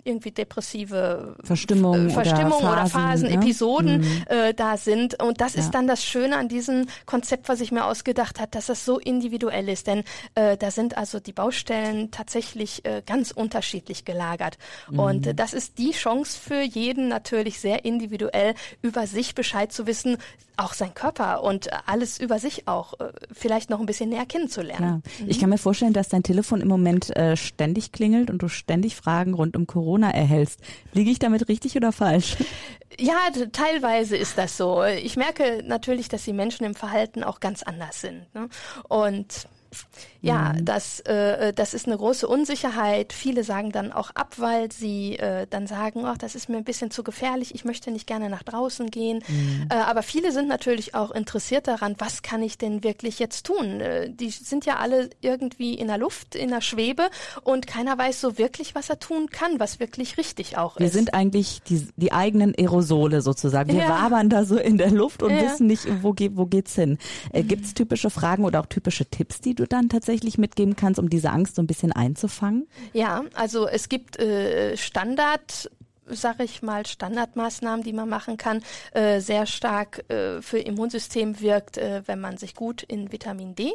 irgendwie 0.03 0.31
depressive 0.31 1.35
Verstimmung, 1.43 2.09
Verstimmung 2.09 2.59
oder 2.63 2.87
Phasen, 2.87 2.87
oder 2.87 2.87
Phasen 2.87 3.27
ne? 3.29 3.33
Episoden 3.35 3.97
Mhm. 4.01 4.23
äh, 4.27 4.53
da 4.53 4.77
sind. 4.77 5.21
Und 5.21 5.41
das 5.41 5.53
Ja. 5.55 5.61
ist 5.61 5.71
dann 5.71 5.87
das 5.87 6.03
Schöne 6.03 6.37
an 6.37 6.47
diesem 6.47 6.87
Konzept, 7.05 7.49
was 7.49 7.61
ich 7.61 7.71
mir 7.71 7.85
ausgedacht 7.85 8.39
habe, 8.39 8.51
dass 8.51 8.67
das 8.67 8.85
so 8.85 8.99
individuell 8.99 9.69
ist. 9.69 9.87
Denn 9.87 10.03
äh, 10.35 10.57
da 10.57 10.71
sind 10.71 10.97
also 10.97 11.19
die 11.19 11.33
Baustellen 11.33 12.11
tatsächlich 12.11 12.85
äh, 12.85 13.01
ganz 13.05 13.31
unterschiedlich 13.31 14.05
gelagert. 14.05 14.57
Und 14.95 15.25
Mhm. 15.25 15.31
äh, 15.31 15.33
das 15.35 15.53
ist 15.53 15.77
die 15.77 15.91
Chance 15.91 16.39
für 16.39 16.61
jeden 16.61 17.07
natürlich 17.07 17.59
sehr 17.59 17.85
individuell 17.85 18.53
über 18.81 19.07
sich 19.07 19.35
Bescheid 19.35 19.71
zu 19.71 19.87
wissen, 19.87 20.17
auch 20.57 20.73
sein 20.73 20.93
Körper 20.93 21.43
und 21.43 21.67
äh, 21.67 21.71
alles 21.85 22.19
über 22.19 22.37
sich 22.39 22.67
auch 22.67 22.93
äh, 22.99 23.11
vielleicht 23.31 23.69
noch 23.69 23.79
ein 23.79 23.85
bisschen 23.85 24.09
näher 24.09 24.25
kennenzulernen. 24.25 25.01
Klar. 25.01 25.27
Ich 25.27 25.39
kann 25.39 25.49
mir 25.49 25.57
vorstellen, 25.57 25.93
dass 25.93 26.09
dein 26.09 26.23
Telefon 26.23 26.61
im 26.61 26.67
Moment 26.67 27.15
äh, 27.15 27.35
ständig 27.35 27.91
klingelt 27.91 28.29
und 28.29 28.41
du 28.43 28.47
ständig 28.47 28.95
Fragen 28.95 29.33
rund 29.33 29.55
um 29.55 29.65
Corona 29.65 29.90
erhältst. 29.99 30.59
Liege 30.93 31.11
ich 31.11 31.19
damit 31.19 31.47
richtig 31.47 31.75
oder 31.75 31.91
falsch? 31.91 32.37
Ja, 32.99 33.29
teilweise 33.51 34.17
ist 34.17 34.37
das 34.37 34.57
so. 34.57 34.83
Ich 34.83 35.15
merke 35.15 35.63
natürlich, 35.65 36.09
dass 36.09 36.23
die 36.23 36.33
Menschen 36.33 36.65
im 36.65 36.75
Verhalten 36.75 37.23
auch 37.23 37.39
ganz 37.39 37.63
anders 37.63 38.01
sind. 38.01 38.33
Ne? 38.33 38.49
Und 38.87 39.47
ja, 40.21 40.53
das, 40.61 40.99
äh, 41.01 41.51
das 41.53 41.73
ist 41.73 41.87
eine 41.87 41.97
große 41.97 42.27
Unsicherheit. 42.27 43.11
Viele 43.13 43.43
sagen 43.43 43.71
dann 43.71 43.91
auch 43.91 44.11
ab, 44.13 44.35
weil 44.37 44.71
sie 44.71 45.17
äh, 45.17 45.47
dann 45.49 45.65
sagen, 45.67 46.05
ach, 46.05 46.17
das 46.17 46.35
ist 46.35 46.47
mir 46.49 46.57
ein 46.57 46.63
bisschen 46.63 46.91
zu 46.91 47.03
gefährlich, 47.03 47.55
ich 47.55 47.65
möchte 47.65 47.89
nicht 47.91 48.05
gerne 48.05 48.29
nach 48.29 48.43
draußen 48.43 48.91
gehen. 48.91 49.23
Äh, 49.69 49.73
aber 49.75 50.03
viele 50.03 50.31
sind 50.31 50.47
natürlich 50.47 50.93
auch 50.93 51.11
interessiert 51.11 51.67
daran, 51.67 51.95
was 51.97 52.21
kann 52.21 52.43
ich 52.43 52.57
denn 52.57 52.83
wirklich 52.83 53.17
jetzt 53.19 53.45
tun? 53.47 53.81
Äh, 53.81 54.11
die 54.11 54.29
sind 54.29 54.65
ja 54.65 54.77
alle 54.77 55.09
irgendwie 55.21 55.73
in 55.73 55.87
der 55.87 55.97
Luft, 55.97 56.35
in 56.35 56.49
der 56.49 56.61
Schwebe 56.61 57.09
und 57.43 57.65
keiner 57.65 57.97
weiß 57.97 58.21
so 58.21 58.37
wirklich, 58.37 58.75
was 58.75 58.89
er 58.89 58.99
tun 58.99 59.29
kann, 59.31 59.59
was 59.59 59.79
wirklich 59.79 60.17
richtig 60.17 60.57
auch 60.57 60.77
Wir 60.77 60.85
ist. 60.87 60.93
sind 60.93 61.13
eigentlich 61.15 61.63
die, 61.63 61.87
die 61.97 62.11
eigenen 62.11 62.53
Aerosole 62.55 63.21
sozusagen. 63.21 63.73
Wir 63.73 63.81
Ja. 63.81 63.89
wabern 64.03 64.29
da 64.29 64.45
so 64.45 64.57
in 64.57 64.77
der 64.77 64.91
Luft 64.91 65.23
und 65.23 65.31
Ja. 65.35 65.41
wissen 65.41 65.65
nicht, 65.65 65.87
wo, 66.03 66.13
geht, 66.13 66.37
wo 66.37 66.45
geht's 66.45 66.75
hin. 66.75 66.99
Äh, 67.33 67.43
Gibt 67.43 67.65
es 67.65 67.73
typische 67.73 68.11
Fragen 68.11 68.45
oder 68.45 68.59
auch 68.59 68.67
typische 68.67 69.05
Tipps, 69.07 69.41
die 69.41 69.55
du 69.55 69.65
dann 69.65 69.89
tatsächlich 69.89 70.10
mitgeben 70.37 70.75
kannst, 70.75 70.99
um 70.99 71.09
diese 71.09 71.31
Angst 71.31 71.55
so 71.55 71.61
ein 71.61 71.67
bisschen 71.67 71.91
einzufangen? 71.91 72.67
Ja, 72.93 73.23
also 73.33 73.67
es 73.67 73.89
gibt 73.89 74.19
äh, 74.19 74.75
Standard 74.77 75.69
sag 76.13 76.39
ich 76.39 76.61
mal, 76.61 76.85
Standardmaßnahmen, 76.85 77.83
die 77.83 77.93
man 77.93 78.09
machen 78.09 78.37
kann, 78.37 78.61
äh, 78.93 79.19
sehr 79.19 79.45
stark 79.45 80.09
äh, 80.09 80.41
für 80.41 80.59
Immunsystem 80.59 81.39
wirkt, 81.39 81.77
äh, 81.77 82.01
wenn 82.05 82.19
man 82.19 82.37
sich 82.37 82.55
gut 82.55 82.83
in 82.83 83.11
Vitamin 83.11 83.55
D 83.55 83.73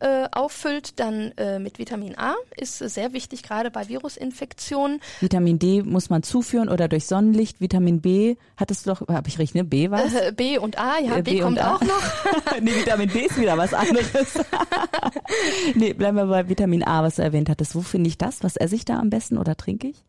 äh, 0.00 0.28
auffüllt. 0.32 0.98
Dann 1.00 1.32
äh, 1.36 1.58
mit 1.58 1.78
Vitamin 1.78 2.16
A 2.18 2.34
ist 2.56 2.78
sehr 2.78 3.12
wichtig, 3.12 3.42
gerade 3.42 3.70
bei 3.70 3.88
Virusinfektionen. 3.88 5.00
Vitamin 5.20 5.58
D 5.58 5.82
muss 5.82 6.10
man 6.10 6.22
zuführen 6.22 6.68
oder 6.68 6.88
durch 6.88 7.06
Sonnenlicht. 7.06 7.60
Vitamin 7.60 8.00
B, 8.00 8.36
hattest 8.56 8.86
du 8.86 8.90
doch, 8.90 9.08
habe 9.08 9.28
ich 9.28 9.38
recht, 9.38 9.54
ne? 9.54 9.64
B 9.64 9.90
was? 9.90 10.14
Äh, 10.14 10.32
B 10.34 10.58
und 10.58 10.78
A, 10.78 10.98
ja, 10.98 11.16
Äh, 11.16 11.22
B, 11.22 11.34
B 11.34 11.40
kommt 11.40 11.60
auch 11.60 11.80
noch. 11.80 12.02
nee, 12.60 12.74
Vitamin 12.74 13.08
B 13.08 13.20
ist 13.20 13.38
wieder 13.38 13.56
was 13.56 13.74
anderes. 13.74 14.06
nee, 15.74 15.92
bleiben 15.92 16.16
wir 16.16 16.26
bei 16.26 16.48
Vitamin 16.48 16.82
A, 16.84 17.02
was 17.02 17.16
du 17.16 17.22
erwähnt 17.22 17.48
hattest. 17.48 17.74
Wo 17.74 17.80
finde 17.80 18.08
ich 18.08 18.18
das? 18.18 18.42
Was 18.42 18.56
esse 18.56 18.74
ich 18.74 18.84
da 18.84 18.98
am 18.98 19.10
besten 19.10 19.38
oder 19.38 19.56
trinke 19.56 19.88
ich? 19.88 20.04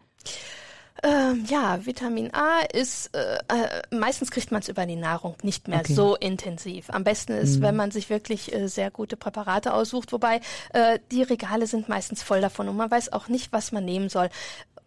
Ähm, 1.04 1.46
ja, 1.48 1.86
Vitamin 1.86 2.34
A 2.34 2.62
ist, 2.74 3.16
äh, 3.16 3.38
äh, 3.48 3.82
meistens 3.96 4.32
kriegt 4.32 4.52
man 4.52 4.62
es 4.62 4.68
über 4.68 4.86
die 4.86 4.96
Nahrung 4.96 5.36
nicht 5.44 5.68
mehr 5.68 5.80
Okay. 5.80 5.94
so 5.94 6.16
intensiv. 6.16 6.90
Am 6.90 7.04
besten 7.04 7.34
ist, 7.34 7.62
wenn 7.62 7.76
man 7.76 7.92
sich 7.92 8.10
wirklich 8.10 8.54
äh, 8.54 8.68
sehr 8.68 8.90
gute 8.92 9.16
Präparate 9.18 9.74
aussucht, 9.74 10.12
wobei 10.12 10.42
äh, 10.74 11.00
die 11.12 11.24
Regale 11.24 11.68
sind 11.68 11.88
meistens 11.88 12.24
voll 12.24 12.42
davon 12.42 12.68
und 12.68 12.78
man 12.78 12.90
weiß 12.90 13.14
auch 13.14 13.28
nicht, 13.28 13.52
was 13.54 13.72
man 13.72 13.86
nehmen 13.86 14.10
soll. 14.10 14.30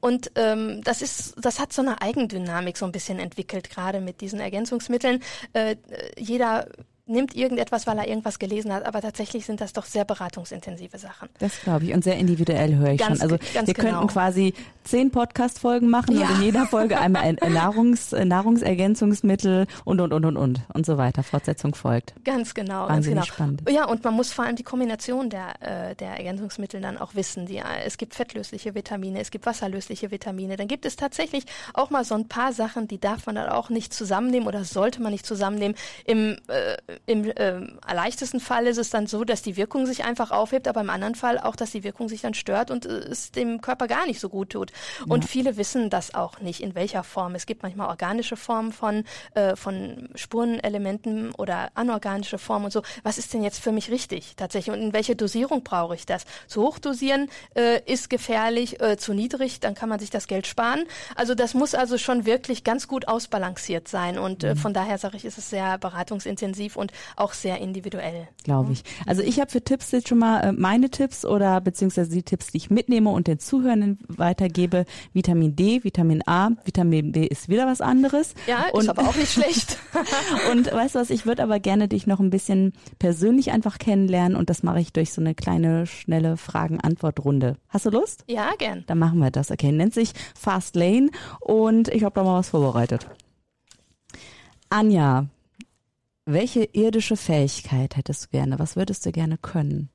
Und 0.00 0.32
ähm, 0.34 0.80
das 0.82 1.02
ist, 1.02 1.34
das 1.36 1.58
hat 1.60 1.72
so 1.72 1.82
eine 1.82 2.00
Eigendynamik 2.00 2.78
so 2.78 2.86
ein 2.86 2.92
bisschen 2.92 3.18
entwickelt, 3.18 3.68
gerade 3.68 4.00
mit 4.00 4.22
diesen 4.22 4.40
Ergänzungsmitteln. 4.40 5.22
Äh, 5.52 5.76
jeder 6.18 6.66
nimmt 7.10 7.34
irgendetwas, 7.34 7.86
weil 7.86 7.98
er 7.98 8.08
irgendwas 8.08 8.38
gelesen 8.38 8.72
hat, 8.72 8.86
aber 8.86 9.00
tatsächlich 9.00 9.44
sind 9.44 9.60
das 9.60 9.72
doch 9.72 9.84
sehr 9.84 10.04
beratungsintensive 10.04 10.98
Sachen. 10.98 11.28
Das 11.38 11.60
glaube 11.62 11.84
ich. 11.84 11.92
Und 11.92 12.04
sehr 12.04 12.16
individuell 12.16 12.76
höre 12.76 12.92
ich 12.92 13.00
Ganz 13.00 13.20
schon. 13.20 13.30
Also 13.30 13.38
wir 13.52 13.74
genau. 13.74 13.90
könnten 13.90 14.06
quasi 14.08 14.54
zehn 14.84 15.10
Podcast-Folgen 15.10 15.88
machen 15.90 16.18
Ja. 16.18 16.28
und 16.28 16.36
in 16.36 16.42
jeder 16.42 16.66
Folge 16.66 16.98
einmal 16.98 17.22
ein 17.22 17.38
ein 17.40 17.52
Nahrungs, 17.60 18.12
äh, 18.12 18.24
Nahrungsergänzungsmittel 18.24 19.66
und, 19.84 20.00
und, 20.00 20.12
und, 20.12 20.24
und, 20.24 20.36
und 20.36 20.60
und 20.72 20.86
so 20.86 20.98
weiter. 20.98 21.22
Fortsetzung 21.22 21.74
folgt. 21.74 22.14
Ganz 22.24 22.54
genau, 22.54 22.88
Wahnsinnig 22.88 23.16
ganz 23.16 23.26
genau. 23.26 23.34
spannend. 23.34 23.62
Ja, 23.70 23.86
und 23.86 24.04
man 24.04 24.14
muss 24.14 24.32
vor 24.32 24.44
allem 24.44 24.56
die 24.56 24.62
Kombination 24.62 25.30
der, 25.30 25.90
äh, 25.90 25.94
der 25.96 26.16
Ergänzungsmittel 26.16 26.80
dann 26.80 26.98
auch 26.98 27.14
wissen. 27.14 27.46
Die, 27.46 27.56
äh, 27.58 27.64
es 27.84 27.98
gibt 27.98 28.14
fettlösliche 28.14 28.74
Vitamine, 28.74 29.20
es 29.20 29.30
gibt 29.30 29.46
wasserlösliche 29.46 30.10
Vitamine. 30.10 30.56
Dann 30.56 30.68
gibt 30.68 30.86
es 30.86 30.96
tatsächlich 30.96 31.44
auch 31.74 31.90
mal 31.90 32.04
so 32.04 32.14
ein 32.14 32.28
paar 32.28 32.52
Sachen, 32.52 32.88
die 32.88 32.98
darf 32.98 33.26
man 33.26 33.34
dann 33.34 33.48
auch 33.48 33.70
nicht 33.70 33.92
zusammennehmen 33.92 34.48
oder 34.48 34.64
sollte 34.64 35.02
man 35.02 35.12
nicht 35.12 35.26
zusammennehmen. 35.26 35.76
Im, 36.04 36.36
äh, 36.48 36.76
im 37.06 37.24
äh, 37.24 37.60
leichtesten 37.92 38.40
Fall 38.40 38.66
ist 38.66 38.78
es 38.78 38.90
dann 38.90 39.06
so, 39.06 39.24
dass 39.24 39.42
die 39.42 39.56
Wirkung 39.56 39.86
sich 39.86 40.04
einfach 40.04 40.30
aufhebt, 40.30 40.68
aber 40.68 40.80
im 40.80 40.90
anderen 40.90 41.14
Fall 41.14 41.38
auch, 41.38 41.56
dass 41.56 41.72
die 41.72 41.82
Wirkung 41.82 42.08
sich 42.08 42.20
dann 42.20 42.34
stört 42.34 42.70
und 42.70 42.86
äh, 42.86 42.98
es 43.10 43.32
dem 43.32 43.60
Körper 43.60 43.86
gar 43.86 44.06
nicht 44.06 44.20
so 44.20 44.28
gut 44.28 44.50
tut. 44.50 44.72
Und 45.08 45.24
viele 45.24 45.56
wissen 45.56 45.90
das 45.90 46.14
auch 46.14 46.40
nicht, 46.40 46.60
in 46.62 46.74
welcher 46.74 47.02
Form. 47.02 47.34
Es 47.34 47.46
gibt 47.46 47.62
manchmal 47.62 47.88
organische 47.88 48.36
Formen 48.36 48.72
von, 48.72 49.04
äh, 49.34 49.56
von 49.56 50.08
Spurenelementen 50.14 51.32
oder 51.32 51.70
anorganische 51.74 52.38
Formen 52.38 52.66
und 52.66 52.72
so. 52.72 52.82
Was 53.02 53.18
ist 53.18 53.32
denn 53.34 53.42
jetzt 53.42 53.60
für 53.60 53.72
mich 53.72 53.90
richtig 53.90 54.36
tatsächlich 54.36 54.74
und 54.74 54.82
in 54.82 54.92
welche 54.92 55.16
Dosierung 55.16 55.62
brauche 55.62 55.94
ich 55.94 56.06
das? 56.06 56.24
Zu 56.46 56.62
hoch 56.62 56.78
dosieren 56.78 57.28
äh, 57.54 57.80
ist 57.90 58.10
gefährlich, 58.10 58.80
äh, 58.80 58.96
zu 58.96 59.14
niedrig, 59.14 59.60
dann 59.60 59.74
kann 59.74 59.88
man 59.88 59.98
sich 59.98 60.10
das 60.10 60.26
Geld 60.26 60.46
sparen. 60.46 60.84
Also 61.16 61.34
das 61.34 61.54
muss 61.54 61.74
also 61.74 61.98
schon 61.98 62.26
wirklich 62.26 62.64
ganz 62.64 62.88
gut 62.88 63.08
ausbalanciert 63.08 63.88
sein 63.88 64.18
und 64.18 64.44
äh, 64.44 64.56
von 64.56 64.74
daher 64.74 64.98
sage 64.98 65.16
ich, 65.16 65.24
ist 65.24 65.38
es 65.38 65.50
sehr 65.50 65.78
beratungsintensiv 65.78 66.76
und 66.76 66.89
auch 67.16 67.32
sehr 67.32 67.58
individuell. 67.58 68.28
glaube 68.44 68.72
ich. 68.72 68.82
Also 69.06 69.22
ich 69.22 69.40
habe 69.40 69.50
für 69.50 69.62
Tipps 69.62 69.90
jetzt 69.92 70.08
schon 70.08 70.18
mal 70.18 70.40
äh, 70.40 70.52
meine 70.52 70.90
Tipps 70.90 71.24
oder 71.24 71.60
beziehungsweise 71.60 72.10
die 72.10 72.22
Tipps, 72.22 72.48
die 72.48 72.58
ich 72.58 72.70
mitnehme 72.70 73.10
und 73.10 73.26
den 73.26 73.38
Zuhörenden 73.38 73.98
weitergebe. 74.08 74.84
Vitamin 75.12 75.56
D, 75.56 75.84
Vitamin 75.84 76.22
A, 76.26 76.50
Vitamin 76.64 77.12
B 77.12 77.26
ist 77.26 77.48
wieder 77.48 77.66
was 77.66 77.80
anderes. 77.80 78.34
Ja, 78.46 78.66
und, 78.72 78.82
ist 78.82 78.88
aber 78.88 79.02
auch 79.02 79.16
nicht 79.16 79.32
schlecht. 79.32 79.78
und 80.52 80.72
weißt 80.72 80.94
du 80.94 81.00
was, 81.00 81.10
ich 81.10 81.26
würde 81.26 81.42
aber 81.42 81.60
gerne 81.60 81.88
dich 81.88 82.06
noch 82.06 82.20
ein 82.20 82.30
bisschen 82.30 82.72
persönlich 82.98 83.50
einfach 83.52 83.78
kennenlernen 83.78 84.36
und 84.36 84.50
das 84.50 84.62
mache 84.62 84.80
ich 84.80 84.92
durch 84.92 85.12
so 85.12 85.20
eine 85.20 85.34
kleine, 85.34 85.86
schnelle 85.86 86.36
Fragen-Antwort-Runde. 86.36 87.56
Hast 87.68 87.86
du 87.86 87.90
Lust? 87.90 88.24
ja, 88.26 88.50
gern. 88.58 88.84
Dann 88.86 88.98
machen 88.98 89.18
wir 89.18 89.30
das. 89.30 89.50
Okay, 89.50 89.72
nennt 89.72 89.94
sich 89.94 90.12
Fast 90.34 90.76
Lane 90.76 91.10
und 91.40 91.88
ich 91.88 92.04
habe 92.04 92.14
da 92.14 92.24
mal 92.24 92.38
was 92.38 92.50
vorbereitet. 92.50 93.06
Anja, 94.68 95.26
welche 96.32 96.64
irdische 96.64 97.16
Fähigkeit 97.16 97.96
hättest 97.96 98.24
du 98.24 98.28
gerne? 98.30 98.58
Was 98.58 98.76
würdest 98.76 99.04
du 99.06 99.12
gerne 99.12 99.38
können? 99.38 99.90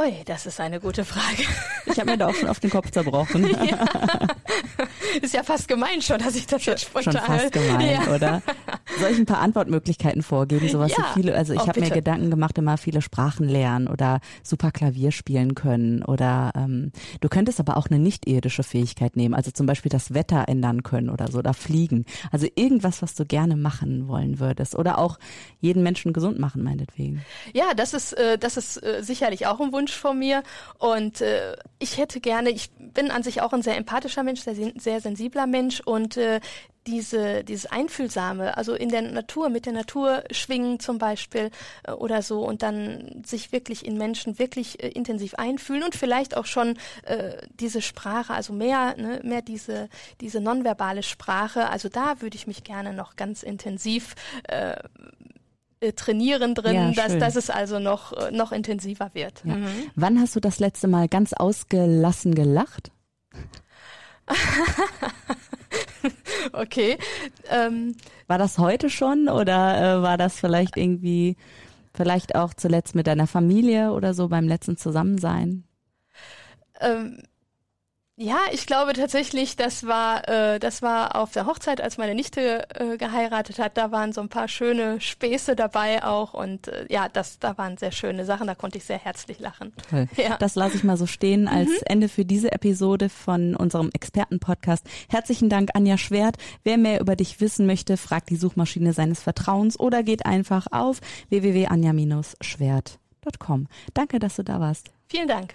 Ui, 0.00 0.14
das 0.24 0.46
ist 0.46 0.60
eine 0.60 0.80
gute 0.80 1.04
Frage. 1.04 1.42
Ich 1.84 1.98
habe 1.98 2.12
mir 2.12 2.16
da 2.16 2.28
auch 2.28 2.34
schon 2.34 2.48
auf 2.48 2.58
den 2.60 2.70
Kopf 2.70 2.90
zerbrochen. 2.90 3.44
ist 5.20 5.34
ja 5.34 5.42
fast 5.42 5.68
gemein 5.68 6.00
schon, 6.00 6.18
dass 6.18 6.36
ich 6.36 6.46
das 6.46 6.64
jetzt 6.64 6.82
spontan... 6.82 7.12
Schon 7.12 7.22
fast 7.22 7.52
gemein, 7.52 8.00
ja. 8.06 8.14
oder? 8.14 8.42
Soll 8.98 9.10
ich 9.10 9.18
ein 9.18 9.26
paar 9.26 9.40
Antwortmöglichkeiten 9.40 10.22
vorgeben? 10.22 10.68
Sowas 10.68 10.92
Ja. 10.92 10.98
wie 11.14 11.20
viele, 11.20 11.34
also 11.34 11.52
ich 11.52 11.60
Oh, 11.60 11.66
habe 11.68 11.80
mir. 11.80 11.90
Gedanken 11.90 12.30
gemacht, 12.30 12.56
immer 12.56 12.78
viele 12.78 13.02
Sprachen 13.02 13.46
lernen 13.48 13.88
oder 13.88 14.20
super 14.42 14.70
Klavier 14.70 15.10
spielen 15.10 15.54
können 15.54 16.02
oder 16.02 16.52
ähm, 16.54 16.92
du 17.20 17.28
könntest 17.28 17.60
aber 17.60 17.76
auch 17.76 17.88
eine 17.88 17.98
nicht-irdische 17.98 18.62
Fähigkeit 18.62 19.16
nehmen, 19.16 19.34
also 19.34 19.50
zum 19.50 19.66
Beispiel 19.66 19.90
das 19.90 20.14
Wetter 20.14 20.44
ändern 20.48 20.82
können 20.82 21.10
oder 21.10 21.30
so 21.30 21.38
oder 21.38 21.52
fliegen. 21.52 22.06
Also 22.30 22.46
irgendwas, 22.54 23.02
was 23.02 23.14
du 23.14 23.26
gerne 23.26 23.56
machen 23.56 24.08
wollen 24.08 24.38
würdest 24.38 24.76
oder 24.76 24.98
auch 24.98 25.18
jeden 25.60 25.82
Menschen 25.82 26.12
gesund 26.12 26.38
machen, 26.38 26.62
meinetwegen. 26.62 27.22
Ja, 27.52 27.74
das 27.74 27.92
ist, 27.92 28.12
äh, 28.14 28.38
das 28.38 28.56
ist 28.56 28.82
äh, 28.82 29.02
sicherlich 29.02 29.46
auch 29.46 29.60
ein 29.60 29.72
Wunsch 29.72 29.89
von 29.94 30.18
mir. 30.18 30.42
Und 30.78 31.20
äh, 31.20 31.56
ich 31.78 31.98
hätte 31.98 32.20
gerne, 32.20 32.50
ich 32.50 32.70
bin 32.78 33.10
an 33.10 33.22
sich 33.22 33.42
auch 33.42 33.52
ein 33.52 33.62
sehr 33.62 33.76
empathischer 33.76 34.22
Mensch, 34.22 34.40
sehr, 34.40 34.54
sehr 34.54 35.00
sensibler 35.00 35.46
Mensch 35.46 35.80
und 35.80 36.16
äh, 36.16 36.40
diese, 36.86 37.44
dieses 37.44 37.66
Einfühlsame, 37.66 38.56
also 38.56 38.74
in 38.74 38.88
der 38.88 39.02
Natur, 39.02 39.48
mit 39.50 39.66
der 39.66 39.72
Natur 39.72 40.24
schwingen 40.30 40.80
zum 40.80 40.98
Beispiel 40.98 41.50
äh, 41.84 41.92
oder 41.92 42.22
so 42.22 42.44
und 42.46 42.62
dann 42.62 43.22
sich 43.24 43.52
wirklich 43.52 43.84
in 43.84 43.98
Menschen 43.98 44.38
wirklich 44.38 44.82
äh, 44.82 44.88
intensiv 44.88 45.34
einfühlen 45.34 45.82
und 45.82 45.94
vielleicht 45.94 46.36
auch 46.36 46.46
schon 46.46 46.78
äh, 47.04 47.36
diese 47.54 47.82
Sprache, 47.82 48.32
also 48.32 48.52
mehr, 48.52 48.96
ne, 48.96 49.20
mehr 49.22 49.42
diese, 49.42 49.88
diese 50.20 50.40
nonverbale 50.40 51.02
Sprache, 51.02 51.68
also 51.68 51.88
da 51.88 52.20
würde 52.20 52.36
ich 52.36 52.46
mich 52.46 52.64
gerne 52.64 52.92
noch 52.92 53.16
ganz 53.16 53.42
intensiv 53.42 54.14
äh, 54.48 54.76
äh, 55.80 55.92
trainieren 55.92 56.54
drin, 56.54 56.74
Ja, 56.74 56.90
dass, 56.92 57.18
dass 57.18 57.36
es 57.36 57.50
also 57.50 57.78
noch, 57.78 58.12
äh, 58.12 58.30
noch 58.30 58.52
intensiver 58.52 59.10
wird. 59.14 59.42
Ja. 59.44 59.56
Mhm. 59.56 59.66
Wann 59.96 60.20
hast 60.20 60.36
du 60.36 60.40
das 60.40 60.58
letzte 60.60 60.88
Mal 60.88 61.08
ganz 61.08 61.32
ausgelassen 61.32 62.34
gelacht? 62.34 62.90
Okay. 66.52 66.96
Ähm, 67.50 67.94
War 68.26 68.38
das 68.38 68.58
heute 68.58 68.88
schon 68.88 69.28
oder 69.28 69.98
äh, 69.98 70.02
war 70.02 70.16
das 70.16 70.40
vielleicht 70.40 70.76
irgendwie, 70.78 71.36
vielleicht 71.92 72.34
auch 72.34 72.54
zuletzt 72.54 72.94
mit 72.94 73.06
deiner 73.06 73.26
Familie 73.26 73.92
oder 73.92 74.14
so 74.14 74.28
beim 74.28 74.48
letzten 74.48 74.76
Zusammensein? 74.78 75.64
ähm, 76.80 77.22
Ja, 78.22 78.40
ich 78.52 78.66
glaube 78.66 78.92
tatsächlich, 78.92 79.56
das 79.56 79.86
war, 79.86 80.28
äh, 80.28 80.58
das 80.58 80.82
war 80.82 81.16
auf 81.16 81.32
der 81.32 81.46
Hochzeit, 81.46 81.80
als 81.80 81.96
meine 81.96 82.14
Nichte 82.14 82.68
äh, 82.78 82.98
geheiratet 82.98 83.58
hat. 83.58 83.78
Da 83.78 83.92
waren 83.92 84.12
so 84.12 84.20
ein 84.20 84.28
paar 84.28 84.46
schöne 84.46 85.00
Späße 85.00 85.56
dabei 85.56 86.04
auch 86.04 86.34
und 86.34 86.68
äh, 86.68 86.84
ja, 86.90 87.08
das, 87.08 87.38
da 87.38 87.56
waren 87.56 87.78
sehr 87.78 87.92
schöne 87.92 88.26
Sachen. 88.26 88.46
Da 88.46 88.54
konnte 88.54 88.76
ich 88.76 88.84
sehr 88.84 88.98
herzlich 88.98 89.40
lachen. 89.40 89.72
Toll. 89.88 90.06
Ja. 90.18 90.36
Das 90.36 90.54
lasse 90.54 90.76
ich 90.76 90.84
mal 90.84 90.98
so 90.98 91.06
stehen 91.06 91.48
als 91.48 91.70
mhm. 91.70 91.76
Ende 91.86 92.10
für 92.10 92.26
diese 92.26 92.52
Episode 92.52 93.08
von 93.08 93.56
unserem 93.56 93.88
Expertenpodcast. 93.90 94.84
Herzlichen 95.08 95.48
Dank, 95.48 95.70
Anja 95.72 95.96
Schwert. 95.96 96.36
Wer 96.62 96.76
mehr 96.76 97.00
über 97.00 97.16
dich 97.16 97.40
wissen 97.40 97.64
möchte, 97.64 97.96
fragt 97.96 98.28
die 98.28 98.36
Suchmaschine 98.36 98.92
seines 98.92 99.22
Vertrauens 99.22 99.80
oder 99.80 100.02
geht 100.02 100.26
einfach 100.26 100.66
auf 100.72 101.00
www.anja-schwert.com. 101.30 103.66
Danke, 103.94 104.18
dass 104.18 104.36
du 104.36 104.42
da 104.42 104.60
warst. 104.60 104.90
Vielen 105.08 105.28
Dank. 105.28 105.54